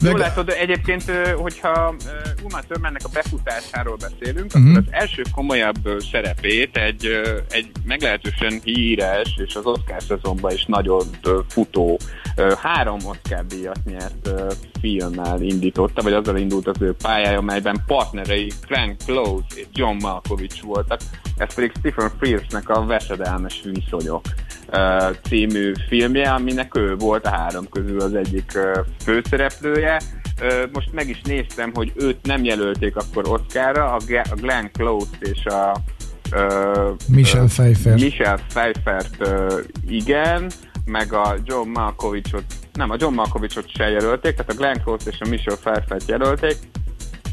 Meg... 0.00 0.10
Jól 0.10 0.20
látod, 0.20 0.48
egyébként, 0.48 1.02
hogyha 1.36 1.94
Uma 2.42 2.60
Thurmannek 2.60 3.00
a 3.04 3.08
befutásáról 3.12 3.96
beszélünk, 3.96 4.54
uh-huh. 4.54 4.70
akkor 4.70 4.82
az 4.86 4.92
első 4.92 5.22
komolyabb 5.34 5.88
szerepét 6.10 6.76
egy, 6.76 7.06
egy 7.50 7.70
meglehetősen 7.84 8.60
híres 8.64 9.38
és 9.46 9.54
az 9.54 9.64
Oscar 9.64 10.02
szezonban 10.02 10.52
is 10.52 10.64
nagyon 10.64 11.02
futó, 11.48 11.98
három 12.62 12.98
Oscar 13.04 13.46
díjat 13.46 13.80
nyert 13.84 14.30
filmmel 14.80 15.42
indította, 15.42 16.02
vagy 16.02 16.12
azzal 16.12 16.36
indult 16.36 16.66
az 16.66 16.76
ő 16.80 16.94
pályája, 17.02 17.40
melyben 17.40 17.82
partnerei 17.86 18.52
Frank 18.66 18.96
Close 19.04 19.46
és 19.54 19.66
John 19.72 19.96
Malkovich 20.00 20.64
voltak. 20.64 21.00
Ez 21.36 21.54
pedig 21.54 21.72
Stephen 21.78 22.10
Frears-nek 22.18 22.68
a 22.68 22.86
Veszedelmes 23.18 23.62
viszonyok 23.64 24.22
című 25.22 25.72
filmje, 25.88 26.30
aminek 26.30 26.76
ő 26.76 26.94
volt 26.96 27.26
a 27.26 27.30
három 27.30 27.68
közül 27.68 28.00
az 28.00 28.14
egyik 28.14 28.58
főszereplője. 29.04 30.00
Most 30.72 30.92
meg 30.92 31.08
is 31.08 31.20
néztem, 31.24 31.70
hogy 31.74 31.92
őt 31.96 32.18
nem 32.22 32.44
jelölték 32.44 32.96
akkor 32.96 33.28
Oscarra, 33.28 33.92
a 33.92 34.00
Glenn 34.34 34.66
Close 34.72 35.10
és 35.20 35.44
a 35.44 35.76
Michel 37.08 37.44
Pfeiffer. 37.44 37.94
Michel 37.94 38.38
Pfeiffert 38.48 39.28
igen, 39.88 40.50
meg 40.84 41.12
a 41.12 41.36
John 41.44 41.68
Malkovichot, 41.68 42.44
nem, 42.72 42.90
a 42.90 42.96
John 42.98 43.14
Malkovichot 43.14 43.74
se 43.74 43.88
jelölték, 43.88 44.34
tehát 44.34 44.50
a 44.50 44.54
Glenn 44.54 44.82
Close 44.84 45.10
és 45.10 45.20
a 45.20 45.28
Michel 45.28 45.56
Pfeiffert 45.56 46.08
jelölték, 46.08 46.56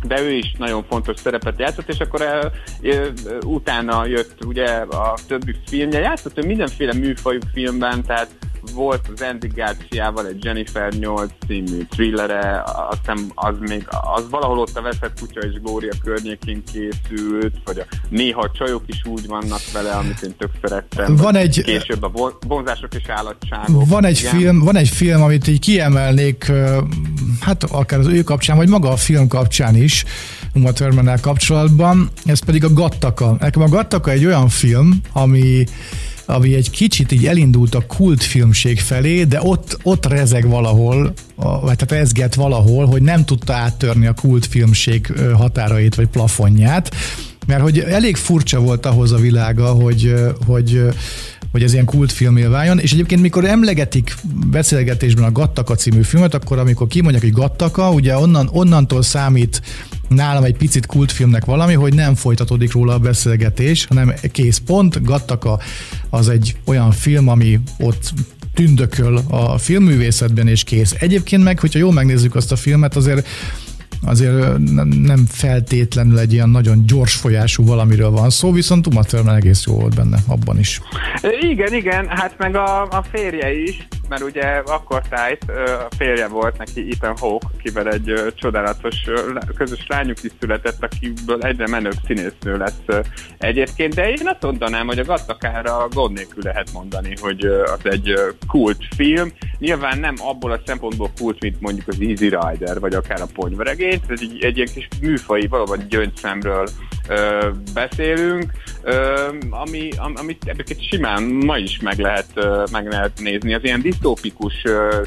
de 0.07 0.21
ő 0.21 0.31
is 0.31 0.53
nagyon 0.57 0.83
fontos 0.83 1.19
szerepet 1.19 1.59
játszott, 1.59 1.89
és 1.89 1.99
akkor 1.99 2.21
el, 2.21 2.51
el, 2.81 3.13
utána 3.45 4.05
jött 4.05 4.45
ugye 4.45 4.67
a 4.75 5.17
többi 5.27 5.55
filmje, 5.65 5.99
játszott 5.99 6.37
ő 6.37 6.45
mindenféle 6.45 6.93
műfajú 6.93 7.39
filmben, 7.53 8.03
tehát 8.03 8.29
volt 8.73 9.07
az 9.13 9.21
Andy 9.21 9.47
Garcia-val 9.55 10.27
egy 10.27 10.43
Jennifer 10.43 10.93
8 10.93 11.31
című 11.47 11.85
thrillere, 11.89 12.63
azt 12.63 12.99
hiszem 12.99 13.31
az 13.35 13.55
még, 13.59 13.87
az 14.15 14.29
valahol 14.29 14.59
ott 14.59 14.77
a 14.77 14.81
Veszett 14.81 15.19
Kutya 15.19 15.39
és 15.39 15.59
Glória 15.61 15.93
környékén 16.03 16.63
készült, 16.71 17.55
vagy 17.65 17.79
a 17.79 17.85
néha 18.09 18.51
csajok 18.51 18.83
is 18.85 19.01
úgy 19.05 19.27
vannak 19.27 19.61
vele, 19.73 19.91
amit 19.91 20.21
én 20.21 20.35
tök 20.37 20.51
szerettem. 20.61 21.15
Van 21.15 21.35
egy, 21.35 21.61
később 21.63 22.03
a 22.03 22.37
vonzások 22.47 22.93
és 22.93 23.03
állatságok. 23.07 23.87
Van 23.87 24.05
egy, 24.05 24.19
film, 24.19 24.59
van 24.59 24.75
egy 24.75 24.89
film, 24.89 25.21
amit 25.21 25.47
így 25.47 25.59
kiemelnék, 25.59 26.51
hát 27.39 27.63
akár 27.63 27.99
az 27.99 28.07
ő 28.07 28.23
kapcsán, 28.23 28.57
vagy 28.57 28.69
maga 28.69 28.89
a 28.89 28.97
film 28.97 29.27
kapcsán 29.27 29.75
is, 29.75 30.05
Uma 30.53 30.71
thurman 30.71 31.19
kapcsolatban, 31.21 32.09
ez 32.25 32.39
pedig 32.39 32.63
a 32.63 32.73
Gattaka. 32.73 33.35
Nekem 33.39 33.61
a 33.61 33.67
Gattaka 33.67 34.11
egy 34.11 34.25
olyan 34.25 34.49
film, 34.49 35.01
ami 35.13 35.65
ami 36.25 36.53
egy 36.53 36.69
kicsit 36.69 37.11
így 37.11 37.25
elindult 37.25 37.75
a 37.75 37.85
kultfilmség 37.87 38.79
felé, 38.79 39.23
de 39.23 39.39
ott, 39.41 39.77
ott 39.83 40.05
rezeg 40.05 40.47
valahol, 40.47 41.13
vagy 41.35 41.75
tehát 41.75 41.91
rezget 41.91 42.35
valahol, 42.35 42.85
hogy 42.85 43.01
nem 43.01 43.25
tudta 43.25 43.53
áttörni 43.53 44.07
a 44.07 44.13
kultfilmség 44.13 45.13
határait 45.33 45.95
vagy 45.95 46.07
plafonját, 46.07 46.95
mert 47.47 47.61
hogy 47.61 47.79
elég 47.79 48.15
furcsa 48.15 48.59
volt 48.59 48.85
ahhoz 48.85 49.11
a 49.11 49.17
világa, 49.17 49.65
hogy, 49.65 50.13
hogy 50.45 50.81
hogy 51.55 51.63
ez 51.63 51.73
ilyen 51.73 51.85
kultfilmé 51.85 52.43
váljon, 52.43 52.79
és 52.79 52.93
egyébként 52.93 53.21
mikor 53.21 53.45
emlegetik 53.45 54.15
beszélgetésben 54.51 55.23
a 55.23 55.31
Gattaka 55.31 55.75
című 55.75 56.01
filmet, 56.01 56.33
akkor 56.33 56.59
amikor 56.59 56.87
kimondják, 56.87 57.23
hogy 57.23 57.31
Gattaka, 57.31 57.91
ugye 57.91 58.17
onnan, 58.17 58.49
onnantól 58.51 59.01
számít 59.01 59.61
nálam 60.07 60.43
egy 60.43 60.57
picit 60.57 60.85
kultfilmnek 60.85 61.45
valami, 61.45 61.73
hogy 61.73 61.93
nem 61.93 62.15
folytatódik 62.15 62.71
róla 62.71 62.93
a 62.93 62.99
beszélgetés, 62.99 63.85
hanem 63.85 64.13
kész 64.31 64.61
pont, 64.65 65.03
Gattaka 65.03 65.59
az 66.09 66.29
egy 66.29 66.55
olyan 66.65 66.91
film, 66.91 67.27
ami 67.27 67.59
ott 67.79 68.13
tündököl 68.53 69.21
a 69.27 69.57
filmművészetben, 69.57 70.47
és 70.47 70.63
kész. 70.63 70.95
Egyébként 70.99 71.43
meg, 71.43 71.59
hogyha 71.59 71.79
jól 71.79 71.93
megnézzük 71.93 72.35
azt 72.35 72.51
a 72.51 72.55
filmet, 72.55 72.95
azért 72.95 73.27
azért 74.05 74.57
nem 75.01 75.25
feltétlenül 75.27 76.19
egy 76.19 76.33
ilyen 76.33 76.49
nagyon 76.49 76.85
gyors 76.85 77.15
folyású 77.15 77.65
valamiről 77.65 78.09
van 78.09 78.29
szó, 78.29 78.51
viszont 78.51 78.87
Uma 78.87 79.03
Thurman 79.03 79.35
egész 79.35 79.65
jó 79.65 79.73
volt 79.73 79.95
benne 79.95 80.17
abban 80.27 80.59
is. 80.59 80.81
Igen, 81.39 81.73
igen, 81.73 82.07
hát 82.07 82.37
meg 82.37 82.55
a, 82.55 82.81
a 82.81 83.03
férje 83.11 83.53
is, 83.53 83.87
mert 84.09 84.23
ugye 84.23 84.43
akkor 84.65 85.01
tájt 85.09 85.43
a 85.89 85.95
férje 85.97 86.27
volt 86.27 86.57
neki 86.57 86.87
Ethan 86.91 87.17
Hawke, 87.17 87.47
akivel 87.57 87.87
egy 87.91 88.13
csodálatos 88.35 88.95
közös 89.57 89.85
lányuk 89.87 90.23
is 90.23 90.31
született, 90.39 90.83
akiből 90.83 91.41
egyre 91.41 91.67
menőbb 91.67 91.97
színésznő 92.05 92.57
lesz 92.57 93.03
egyébként, 93.37 93.93
de 93.93 94.09
én 94.09 94.27
azt 94.27 94.41
mondanám, 94.41 94.87
hogy 94.87 94.99
a 94.99 95.03
Gattakára 95.03 95.87
gond 95.89 96.15
nélkül 96.15 96.43
lehet 96.43 96.71
mondani, 96.73 97.13
hogy 97.21 97.45
az 97.45 97.79
egy 97.83 98.13
kult 98.47 98.83
film. 98.95 99.31
Nyilván 99.59 99.99
nem 99.99 100.15
abból 100.17 100.51
a 100.51 100.61
szempontból 100.65 101.11
kult, 101.17 101.41
mint 101.41 101.61
mondjuk 101.61 101.87
az 101.87 101.97
Easy 101.99 102.29
Rider, 102.29 102.79
vagy 102.79 102.93
akár 102.93 103.21
a 103.21 103.27
Ponyveregény, 103.33 103.94
ez 104.07 104.19
egy, 104.21 104.43
egy 104.43 104.55
ilyen 104.55 104.69
kis 104.73 104.87
műfai, 105.01 105.47
valóban 105.47 105.85
gyöngyszemről 105.89 106.67
ö, 107.07 107.49
beszélünk, 107.73 108.51
ö, 108.81 109.27
ami, 109.49 109.89
am, 109.97 110.13
amit 110.15 110.43
ebből 110.45 110.65
simán 110.89 111.23
ma 111.23 111.57
is 111.57 111.79
meg 111.79 111.99
lehet, 111.99 112.27
ö, 112.33 112.63
meg 112.71 112.87
lehet 112.87 113.19
nézni. 113.19 113.53
Az 113.53 113.63
ilyen 113.63 113.81
disztópikus 113.81 114.63
ö, 114.63 115.03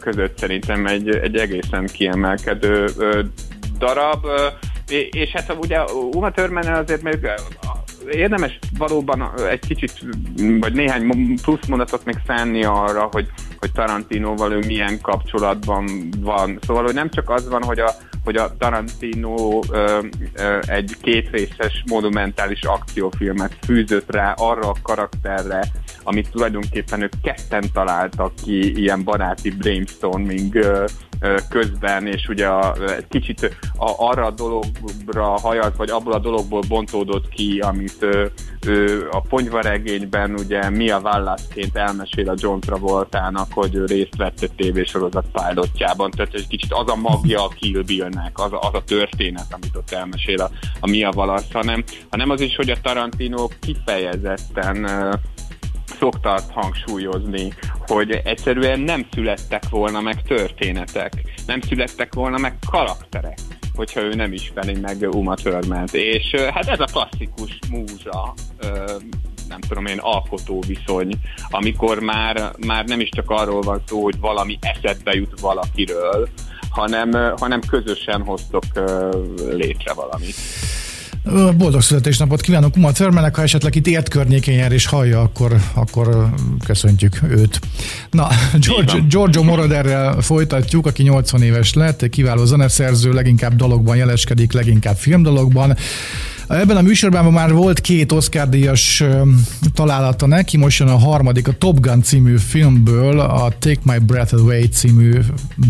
között 0.00 0.38
szerintem 0.38 0.86
egy, 0.86 1.08
egy 1.08 1.36
egészen 1.36 1.86
kiemelkedő 1.86 2.86
ö, 2.98 3.22
darab, 3.78 4.24
ö, 4.24 4.46
és 5.10 5.30
hát 5.30 5.56
ugye 5.60 5.82
Uma 6.12 6.30
Thurman 6.30 6.66
azért 6.66 7.02
még 7.02 7.28
érdemes 8.10 8.58
valóban 8.78 9.32
egy 9.50 9.66
kicsit, 9.66 9.92
vagy 10.60 10.72
néhány 10.72 11.36
plusz 11.42 11.66
mondatot 11.66 12.04
még 12.04 12.16
szánni 12.26 12.64
arra, 12.64 13.08
hogy, 13.12 13.28
hogy 13.58 13.72
Tarantinoval 13.72 14.52
ő 14.52 14.58
milyen 14.66 15.00
kapcsolatban 15.00 16.10
van. 16.18 16.58
Szóval, 16.66 16.84
hogy 16.84 16.94
nem 16.94 17.10
csak 17.10 17.30
az 17.30 17.48
van, 17.48 17.62
hogy 17.62 17.78
a, 17.78 17.90
hogy 18.24 18.36
a 18.36 18.56
Tarantino 18.58 19.60
ö, 19.70 19.98
ö, 20.34 20.58
egy 20.66 20.96
kétrészes 21.02 21.84
monumentális 21.86 22.62
akciófilmet 22.62 23.56
fűzött 23.64 24.12
rá 24.12 24.32
arra 24.32 24.68
a 24.68 24.76
karakterre, 24.82 25.60
amit 26.06 26.30
tulajdonképpen 26.30 27.02
ők 27.02 27.12
ketten 27.22 27.64
találtak 27.72 28.34
ki 28.44 28.80
ilyen 28.80 29.04
baráti 29.04 29.50
brainstorming 29.50 30.58
közben, 31.48 32.06
és 32.06 32.28
ugye 32.28 32.46
a, 32.46 32.74
egy 32.96 33.08
kicsit 33.08 33.56
a, 33.76 33.92
arra 33.96 34.26
a 34.26 34.30
dologra 34.30 35.24
hajat, 35.24 35.76
vagy 35.76 35.90
abból 35.90 36.12
a 36.12 36.18
dologból 36.18 36.62
bontódott 36.68 37.28
ki, 37.28 37.58
amit 37.58 38.06
a 39.10 39.20
ponyvaregényben 39.20 40.34
ugye 40.34 40.70
Mia 40.70 40.98
Wallace-ként 40.98 41.76
elmesél 41.76 42.28
a 42.28 42.34
John 42.36 42.58
Travoltának, 42.58 43.52
hogy 43.52 43.74
ő 43.74 43.84
részt 43.84 44.16
vett 44.16 44.42
a 44.42 44.54
tévésorozat 44.56 45.26
pilotjában, 45.32 46.10
tehát 46.10 46.34
egy 46.34 46.46
kicsit 46.46 46.72
az 46.72 46.88
a 46.88 46.96
magja 46.96 47.44
a 47.44 47.48
Kill 47.48 47.82
Bill-nek, 47.82 48.38
az, 48.38 48.52
a, 48.52 48.58
az 48.58 48.74
a 48.74 48.84
történet, 48.84 49.46
amit 49.50 49.76
ott 49.76 49.90
elmesél 49.90 50.40
a, 50.40 50.50
a 50.80 50.88
Mia 50.88 51.12
Wallace, 51.14 51.46
hanem, 51.52 51.84
hanem 52.10 52.30
az 52.30 52.40
is, 52.40 52.56
hogy 52.56 52.70
a 52.70 52.80
Tarantino 52.82 53.48
kifejezetten 53.60 54.86
szokta 55.98 56.32
azt 56.32 56.50
hangsúlyozni, 56.50 57.52
hogy 57.86 58.20
egyszerűen 58.24 58.80
nem 58.80 59.06
születtek 59.12 59.68
volna 59.70 60.00
meg 60.00 60.22
történetek, 60.22 61.12
nem 61.46 61.60
születtek 61.60 62.14
volna 62.14 62.38
meg 62.38 62.54
karakterek 62.70 63.38
hogyha 63.76 64.00
ő 64.00 64.14
nem 64.14 64.32
ismeri 64.32 64.80
meg 64.80 65.08
Uma 65.10 65.34
Thurman-t. 65.34 65.94
És 65.94 66.34
hát 66.34 66.68
ez 66.68 66.80
a 66.80 66.84
klasszikus 66.84 67.58
múzsa, 67.70 68.34
nem 69.48 69.60
tudom 69.68 69.86
én, 69.86 69.98
alkotó 69.98 70.62
viszony, 70.66 71.12
amikor 71.50 72.00
már, 72.00 72.52
már 72.66 72.84
nem 72.84 73.00
is 73.00 73.08
csak 73.08 73.30
arról 73.30 73.60
van 73.60 73.82
szó, 73.86 74.02
hogy 74.02 74.18
valami 74.20 74.58
eszedbe 74.60 75.14
jut 75.14 75.40
valakiről, 75.40 76.28
hanem, 76.70 77.34
hanem 77.36 77.60
közösen 77.60 78.22
hoztok 78.22 78.64
létre 79.50 79.92
valamit. 79.92 80.34
Boldog 81.32 81.82
születésnapot 81.82 82.40
kívánok 82.40 82.76
Uma 82.76 82.92
Thurmannek, 82.92 83.36
ha 83.36 83.42
esetleg 83.42 83.74
itt 83.74 83.86
ért 83.86 84.08
környékén 84.08 84.56
jár 84.56 84.72
és 84.72 84.86
hallja, 84.86 85.20
akkor, 85.20 85.56
akkor 85.74 86.28
köszöntjük 86.64 87.20
őt. 87.28 87.60
Na, 88.10 88.28
George, 88.66 88.98
Giorgio 89.08 89.42
Moroderrel 89.42 90.20
folytatjuk, 90.20 90.86
aki 90.86 91.02
80 91.02 91.42
éves 91.42 91.74
lett, 91.74 92.08
kiváló 92.08 92.44
zeneszerző, 92.44 93.12
leginkább 93.12 93.56
dalokban 93.56 93.96
jeleskedik, 93.96 94.52
leginkább 94.52 94.96
filmdalokban. 94.96 95.76
Ebben 96.48 96.76
a 96.76 96.82
műsorban 96.82 97.32
már 97.32 97.52
volt 97.52 97.80
két 97.80 98.12
Oscar-díjas 98.12 99.04
találata 99.74 100.26
neki, 100.26 100.56
most 100.56 100.78
jön 100.78 100.88
a 100.88 100.98
harmadik, 100.98 101.48
a 101.48 101.52
Top 101.52 101.80
Gun 101.80 102.02
című 102.02 102.36
filmből, 102.36 103.20
a 103.20 103.52
Take 103.58 103.80
My 103.82 103.98
Breath 103.98 104.34
Away 104.34 104.64
című 104.64 105.18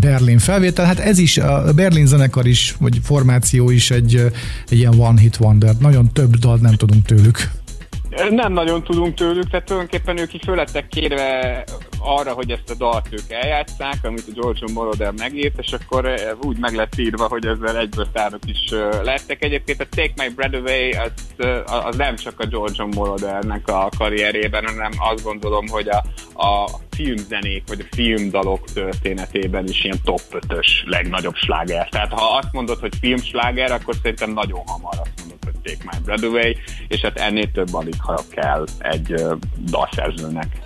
Berlin 0.00 0.38
felvétel. 0.38 0.84
Hát 0.84 0.98
ez 0.98 1.18
is, 1.18 1.38
a 1.38 1.72
Berlin 1.74 2.06
zenekar 2.06 2.46
is, 2.46 2.74
vagy 2.78 3.00
formáció 3.02 3.70
is 3.70 3.90
egy, 3.90 4.32
egy 4.68 4.78
ilyen 4.78 4.98
one-hit 4.98 5.38
wonder. 5.40 5.74
Nagyon 5.78 6.12
több 6.12 6.36
dalt 6.36 6.60
nem 6.60 6.74
tudunk 6.74 7.04
tőlük. 7.04 7.50
Nem 8.30 8.52
nagyon 8.52 8.82
tudunk 8.82 9.14
tőlük, 9.14 9.50
tehát 9.50 9.66
tulajdonképpen 9.66 10.18
ők 10.18 10.34
is 10.34 10.40
fölettek 10.44 10.88
kérve 10.88 11.64
arra, 11.98 12.32
hogy 12.32 12.50
ezt 12.50 12.70
a 12.70 12.74
dalt 12.74 13.08
ők 13.10 13.30
eljátszák, 13.30 13.98
amit 14.02 14.24
a 14.28 14.40
George 14.40 14.72
Moroder 14.72 15.12
megírt, 15.12 15.58
és 15.58 15.72
akkor 15.72 16.14
úgy 16.42 16.58
meg 16.58 16.74
lett 16.74 16.98
írva, 16.98 17.28
hogy 17.28 17.46
ezzel 17.46 17.78
egyből 17.78 18.06
szárok 18.14 18.40
is 18.46 18.70
lettek. 19.02 19.44
Egyébként 19.44 19.80
a 19.80 19.86
Take 19.90 20.12
My 20.16 20.28
Bread 20.34 20.54
Away 20.54 20.90
az, 20.90 21.12
az 21.84 21.96
nem 21.96 22.16
csak 22.16 22.40
a 22.40 22.46
George 22.46 22.84
Morodernek 22.84 23.68
a 23.68 23.88
karrierében, 23.98 24.66
hanem 24.66 24.90
azt 24.98 25.22
gondolom, 25.22 25.68
hogy 25.68 25.88
a, 25.88 26.02
a 26.42 26.68
filmzenék 26.90 27.62
vagy 27.66 27.80
a 27.80 27.94
filmdalok 27.94 28.64
történetében 28.72 29.68
is 29.68 29.84
ilyen 29.84 30.00
top 30.04 30.20
5-ös 30.30 30.66
legnagyobb 30.84 31.34
sláger. 31.34 31.88
Tehát 31.88 32.12
ha 32.12 32.36
azt 32.36 32.52
mondod, 32.52 32.78
hogy 32.80 32.92
filmsláger, 33.00 33.72
akkor 33.72 33.94
szerintem 34.02 34.30
nagyon 34.30 34.62
hamar 34.66 34.94
azt 35.00 35.12
mondod, 35.18 35.35
Take 35.66 35.84
My 35.92 35.98
Bread 36.04 36.22
Away, 36.22 36.56
és 36.88 37.00
hát 37.00 37.18
ennél 37.18 37.50
több 37.52 37.74
alig 37.74 37.94
ha 37.98 38.22
kell 38.30 38.64
egy 38.78 39.24
dalszerzőnek. 39.58 40.60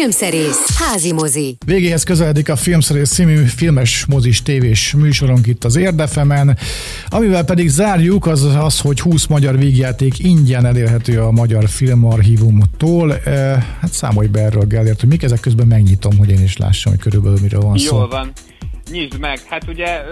Filmszerész, 0.00 0.78
házi 0.78 1.12
mozi. 1.12 1.56
Végéhez 1.66 2.02
közeledik 2.02 2.48
a 2.48 2.56
Filmszerész 2.56 3.10
című 3.10 3.44
filmes, 3.44 4.04
mozis, 4.08 4.42
tévés 4.42 4.94
műsorunk 4.94 5.46
itt 5.46 5.64
az 5.64 5.76
Érdefemen. 5.76 6.56
Amivel 7.08 7.44
pedig 7.44 7.68
zárjuk, 7.68 8.26
az 8.26 8.44
az, 8.44 8.80
hogy 8.80 9.00
20 9.00 9.26
magyar 9.26 9.58
vígjáték 9.58 10.18
ingyen 10.18 10.66
elérhető 10.66 11.20
a 11.20 11.30
Magyar 11.30 11.68
Filmarchívumtól. 11.68 13.16
Eh, 13.16 13.62
hát 13.80 13.92
számolj 13.92 14.26
be 14.26 14.40
erről, 14.40 14.64
Gellért, 14.64 15.00
hogy 15.00 15.08
mik 15.08 15.22
ezek 15.22 15.40
közben 15.40 15.66
megnyitom, 15.66 16.16
hogy 16.16 16.30
én 16.30 16.42
is 16.42 16.56
lássam, 16.56 16.92
hogy 16.92 17.00
körülbelül 17.00 17.38
miről 17.42 17.60
van 17.60 17.78
szó. 17.78 17.96
Jól 17.96 18.08
van. 18.08 18.32
Nyisd 18.90 19.18
meg. 19.18 19.38
Hát 19.48 19.68
ugye, 19.68 20.02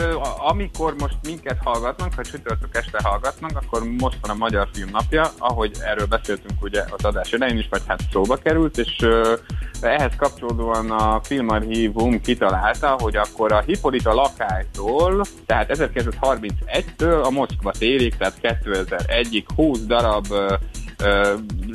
amikor 0.49 0.95
most 0.99 1.16
minket 1.22 1.59
hallgatnak, 1.64 2.14
ha 2.14 2.22
csütörtök 2.22 2.76
este 2.76 2.99
hallgatnak, 3.03 3.51
akkor 3.55 3.83
most 3.99 4.18
van 4.20 4.31
a 4.31 4.39
Magyar 4.39 4.68
Film 4.72 4.89
Napja, 4.93 5.31
ahogy 5.39 5.76
erről 5.81 6.07
beszéltünk 6.07 6.62
ugye 6.62 6.85
az 6.91 7.05
adás 7.05 7.33
elején 7.33 7.59
is, 7.59 7.66
vagy 7.70 7.83
hát 7.87 8.01
szóba 8.12 8.37
került, 8.37 8.79
és 8.79 8.97
ehhez 9.81 10.12
kapcsolódóan 10.16 10.91
a 10.91 11.20
Filmarchívum 11.22 12.20
kitalálta, 12.20 12.97
hogy 12.99 13.16
akkor 13.16 13.53
a 13.53 13.61
Hippolyta 13.61 14.14
lakálytól, 14.14 15.24
tehát 15.47 15.70
1931-től 15.72 17.22
a 17.22 17.31
Moszkva 17.31 17.70
térig, 17.70 18.16
tehát 18.16 18.39
2001-ig 18.43 19.45
20 19.55 19.81
darab 19.81 20.26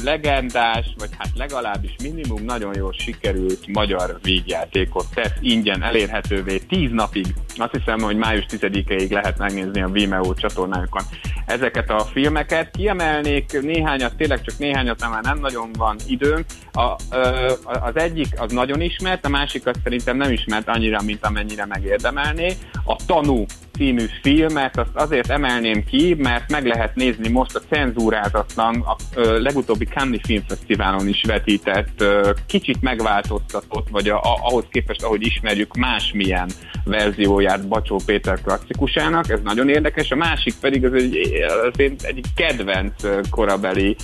legendás, 0.03 0.93
vagy 0.97 1.09
hát 1.17 1.29
legalábbis 1.35 1.95
minimum 2.03 2.43
nagyon 2.45 2.75
jól 2.75 2.93
sikerült 2.93 3.67
magyar 3.67 4.19
végjátékot 4.21 5.05
tesz 5.13 5.33
ingyen 5.41 5.83
elérhetővé 5.83 6.57
10 6.57 6.91
napig. 6.91 7.25
Azt 7.55 7.71
hiszem, 7.71 7.99
hogy 7.99 8.15
május 8.15 8.45
10-ig 8.49 9.11
lehet 9.11 9.37
megnézni 9.37 9.81
a 9.81 9.87
Vimeo 9.87 10.33
csatornájukon 10.33 11.03
ezeket 11.45 11.89
a 11.89 11.99
filmeket. 11.99 12.71
Kiemelnék 12.71 13.61
néhányat, 13.61 14.15
tényleg 14.15 14.41
csak 14.41 14.57
néhányat, 14.57 14.99
mert 14.99 15.11
már 15.11 15.23
nem 15.23 15.39
nagyon 15.39 15.71
van 15.77 15.95
időnk. 16.07 16.45
A, 16.71 16.95
ö, 17.11 17.51
az 17.65 17.95
egyik 17.95 18.27
az 18.37 18.51
nagyon 18.51 18.81
ismert, 18.81 19.25
a 19.25 19.29
másik 19.29 19.65
az 19.65 19.75
szerintem 19.83 20.17
nem 20.17 20.31
ismert 20.31 20.67
annyira, 20.67 21.01
mint 21.01 21.25
amennyire 21.25 21.65
megérdemelné. 21.65 22.57
A 22.85 22.95
Tanú 23.05 23.45
című 23.77 24.05
filmet, 24.21 24.77
azt 24.77 24.89
azért 24.93 25.29
emelném 25.29 25.83
ki, 25.83 26.15
mert 26.17 26.51
meg 26.51 26.65
lehet 26.65 26.95
nézni 26.95 27.29
most 27.29 27.55
a 27.55 27.61
cenzúrázatlan, 27.69 28.75
a 28.81 28.95
legutóbbi 29.15 29.85
Cannes 29.85 30.21
Filmfesztiválon 30.23 31.07
is 31.07 31.23
vetített, 31.27 32.03
kicsit 32.45 32.81
megváltoztatott, 32.81 33.87
vagy 33.89 34.09
a, 34.09 34.21
ahhoz 34.21 34.65
képest, 34.69 35.03
ahogy 35.03 35.25
ismerjük, 35.25 35.75
másmilyen 35.75 36.49
verzióját 36.83 37.67
Bacsó 37.67 38.01
Péter 38.05 38.41
klasszikusának, 38.41 39.29
ez 39.29 39.39
nagyon 39.43 39.69
érdekes, 39.69 40.11
a 40.11 40.15
másik 40.15 40.53
pedig 40.61 40.85
az 40.85 40.93
egy, 40.93 41.17
az 41.63 41.79
egy, 41.79 41.95
egy 42.03 42.21
kedvenc 42.35 42.93
korabeli 43.29 43.95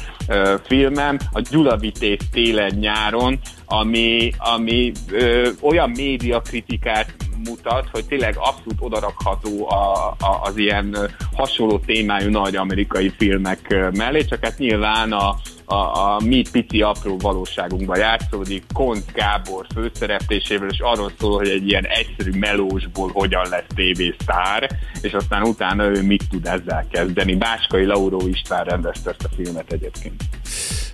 filmem, 0.63 1.17
a 1.31 1.41
Gyulavitéz 1.49 2.19
télen-nyáron, 2.31 3.39
ami, 3.65 4.31
ami 4.37 4.91
ö, 5.11 5.49
olyan 5.61 5.89
médiakritikát 5.89 7.15
mutat, 7.45 7.87
hogy 7.91 8.05
tényleg 8.05 8.35
abszolút 8.37 8.77
odarakható 8.79 9.69
a, 9.69 10.07
a, 10.07 10.39
az 10.41 10.57
ilyen 10.57 10.97
hasonló 11.33 11.79
témájú 11.79 12.29
nagy 12.29 12.55
amerikai 12.55 13.13
filmek 13.17 13.89
mellé, 13.91 14.25
csak 14.25 14.43
hát 14.43 14.57
nyilván 14.57 15.11
a, 15.11 15.35
a, 15.65 15.75
a 15.75 16.19
mi 16.23 16.43
pici 16.51 16.81
apró 16.81 17.17
valóságunkban 17.17 17.97
játszódik, 17.97 18.63
Kont 18.73 19.11
Gábor 19.13 19.65
főszereplésével, 19.73 20.69
és 20.69 20.79
arról 20.79 21.11
szól, 21.19 21.37
hogy 21.37 21.49
egy 21.49 21.67
ilyen 21.67 21.85
egyszerű 21.85 22.39
melósból 22.39 23.09
hogyan 23.13 23.49
lesz 23.49 23.65
tévésztár, 23.75 24.69
és 25.01 25.13
aztán 25.13 25.41
utána 25.41 25.83
ő 25.83 26.03
mit 26.03 26.29
tud 26.29 26.45
ezzel 26.45 26.87
kezdeni. 26.91 27.35
Báskai 27.35 27.85
Lauró 27.85 28.27
István 28.27 28.63
rendezte 28.63 29.09
ezt 29.09 29.23
a 29.23 29.35
filmet 29.35 29.71
egyébként. 29.71 30.23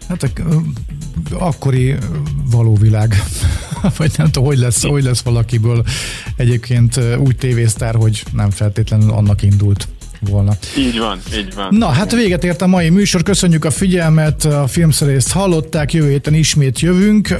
Hát 0.07 0.31
akkori 1.31 1.95
való 2.51 2.75
világ, 2.75 3.23
vagy 3.97 4.11
nem 4.17 4.25
tudom, 4.25 4.47
hogy 4.47 4.57
lesz, 4.57 4.83
hogy 4.83 5.03
lesz 5.03 5.21
valakiből 5.21 5.85
egyébként 6.35 6.99
úgy 7.17 7.35
tévésztár, 7.35 7.95
hogy 7.95 8.23
nem 8.33 8.49
feltétlenül 8.49 9.11
annak 9.11 9.41
indult 9.41 9.87
volna. 10.19 10.57
Így 10.77 10.99
van, 10.99 11.19
így 11.37 11.53
van. 11.55 11.75
Na, 11.75 11.87
hát 11.87 12.11
véget 12.11 12.43
ért 12.43 12.61
a 12.61 12.67
mai 12.67 12.89
műsor, 12.89 13.23
köszönjük 13.23 13.65
a 13.65 13.71
figyelmet, 13.71 14.45
a 14.45 14.67
filmszerészt 14.67 15.31
hallották, 15.31 15.93
jövő 15.93 16.09
héten 16.09 16.33
ismét 16.33 16.79
jövünk. 16.79 17.37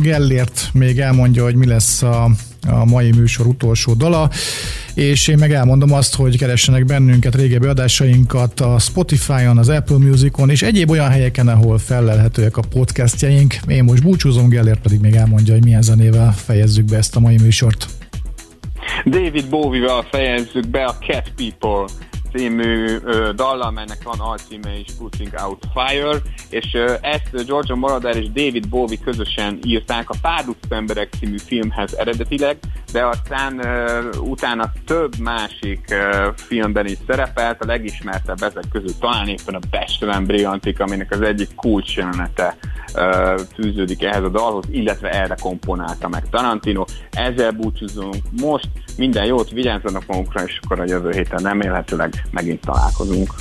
Gellért 0.00 0.68
még 0.72 0.98
elmondja, 0.98 1.42
hogy 1.42 1.54
mi 1.54 1.66
lesz 1.66 2.02
a, 2.02 2.30
a 2.66 2.84
mai 2.84 3.10
műsor 3.10 3.46
utolsó 3.46 3.92
dala 3.94 4.30
és 4.94 5.28
én 5.28 5.38
meg 5.38 5.52
elmondom 5.52 5.92
azt, 5.92 6.16
hogy 6.16 6.38
keressenek 6.38 6.84
bennünket 6.84 7.34
régebbi 7.34 7.66
adásainkat 7.66 8.60
a 8.60 8.78
Spotify-on, 8.78 9.58
az 9.58 9.68
Apple 9.68 9.98
Music-on 9.98 10.50
és 10.50 10.62
egyéb 10.62 10.90
olyan 10.90 11.08
helyeken, 11.08 11.48
ahol 11.48 11.78
fellelhetőek 11.78 12.56
a 12.56 12.62
podcastjaink. 12.70 13.54
Én 13.66 13.84
most 13.84 14.02
búcsúzom, 14.02 14.48
Gellért 14.48 14.80
pedig 14.80 15.00
még 15.00 15.14
elmondja, 15.14 15.52
hogy 15.52 15.64
milyen 15.64 15.82
zenével 15.82 16.32
fejezzük 16.32 16.84
be 16.84 16.96
ezt 16.96 17.16
a 17.16 17.20
mai 17.20 17.36
műsort. 17.42 17.86
David 19.04 19.48
Bowie-val 19.48 20.06
fejezzük 20.10 20.68
be 20.68 20.84
a 20.84 20.96
Cat 21.06 21.32
People 21.36 21.84
című 22.34 22.98
ö, 23.04 23.32
dallal, 23.34 23.72
ennek 23.76 24.02
van 24.04 24.20
alcíme 24.20 24.78
is 24.78 24.92
Putting 24.98 25.34
Out 25.44 25.62
Fire, 25.74 26.16
és 26.50 26.74
ö, 26.74 26.94
ezt 27.00 27.46
George 27.46 27.74
Moroder 27.74 28.16
és 28.16 28.26
David 28.26 28.68
Bowie 28.68 28.98
közösen 29.04 29.58
írták 29.64 30.10
a 30.10 30.14
Párduc 30.22 30.56
emberek 30.68 31.12
című 31.18 31.38
filmhez 31.38 31.94
eredetileg, 31.94 32.58
de 32.92 33.06
aztán 33.06 33.66
ö, 33.66 34.08
utána 34.18 34.72
több 34.86 35.18
másik 35.18 35.90
ö, 35.90 36.28
filmben 36.36 36.86
is 36.86 36.98
szerepelt, 37.06 37.62
a 37.62 37.66
legismertebb 37.66 38.42
ezek 38.42 38.64
közül 38.72 38.98
talán 39.00 39.28
éppen 39.28 39.54
a 39.54 39.66
Bestelen 39.70 40.26
Brillantik, 40.26 40.80
aminek 40.80 41.10
az 41.10 41.20
egyik 41.20 41.54
kulcsjelenete 41.54 42.56
fűződik 43.54 44.02
ehhez 44.02 44.22
a 44.22 44.28
dalhoz, 44.28 44.64
illetve 44.70 45.10
erre 45.10 45.34
komponálta 45.40 46.08
meg 46.08 46.28
Tarantino. 46.30 46.84
Ezzel 47.10 47.50
búcsúzunk 47.50 48.16
most, 48.40 48.68
minden 48.96 49.24
jót, 49.24 49.50
vigyázzanak 49.50 50.06
magunkra, 50.06 50.44
és 50.44 50.58
akkor 50.62 50.80
a 50.80 50.84
jövő 50.86 51.10
héten 51.10 51.42
remélhetőleg 51.42 52.26
megint 52.30 52.60
találkozunk. 52.60 53.34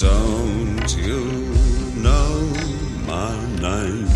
Don't 0.00 0.96
you 0.96 1.26
know 1.94 2.40
my 3.06 3.36
name? 3.60 4.09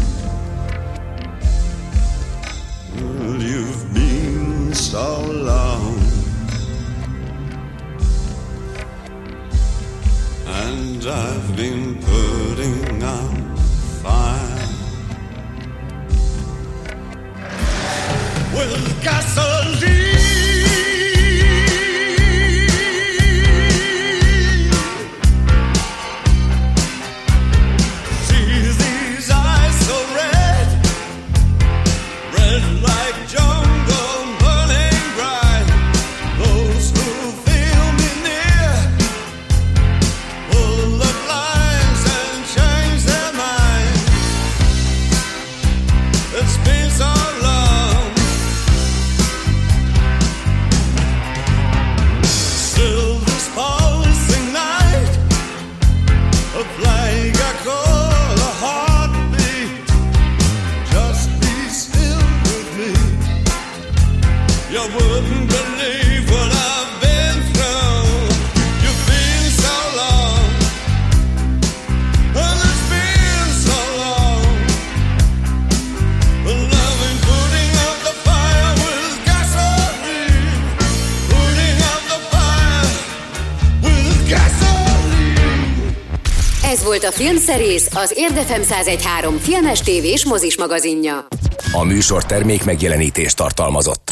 Filmszerész, 87.44 87.88
az 87.94 88.12
Érdefem 88.16 88.60
1013 88.60 89.38
filmes 89.38 89.80
tévés 89.80 90.24
mozis 90.24 90.58
magazinja. 90.58 91.26
A 91.72 91.84
műsor 91.84 92.24
termék 92.24 92.64
megjelenítést 92.64 93.36
tartalmazott. 93.36 94.03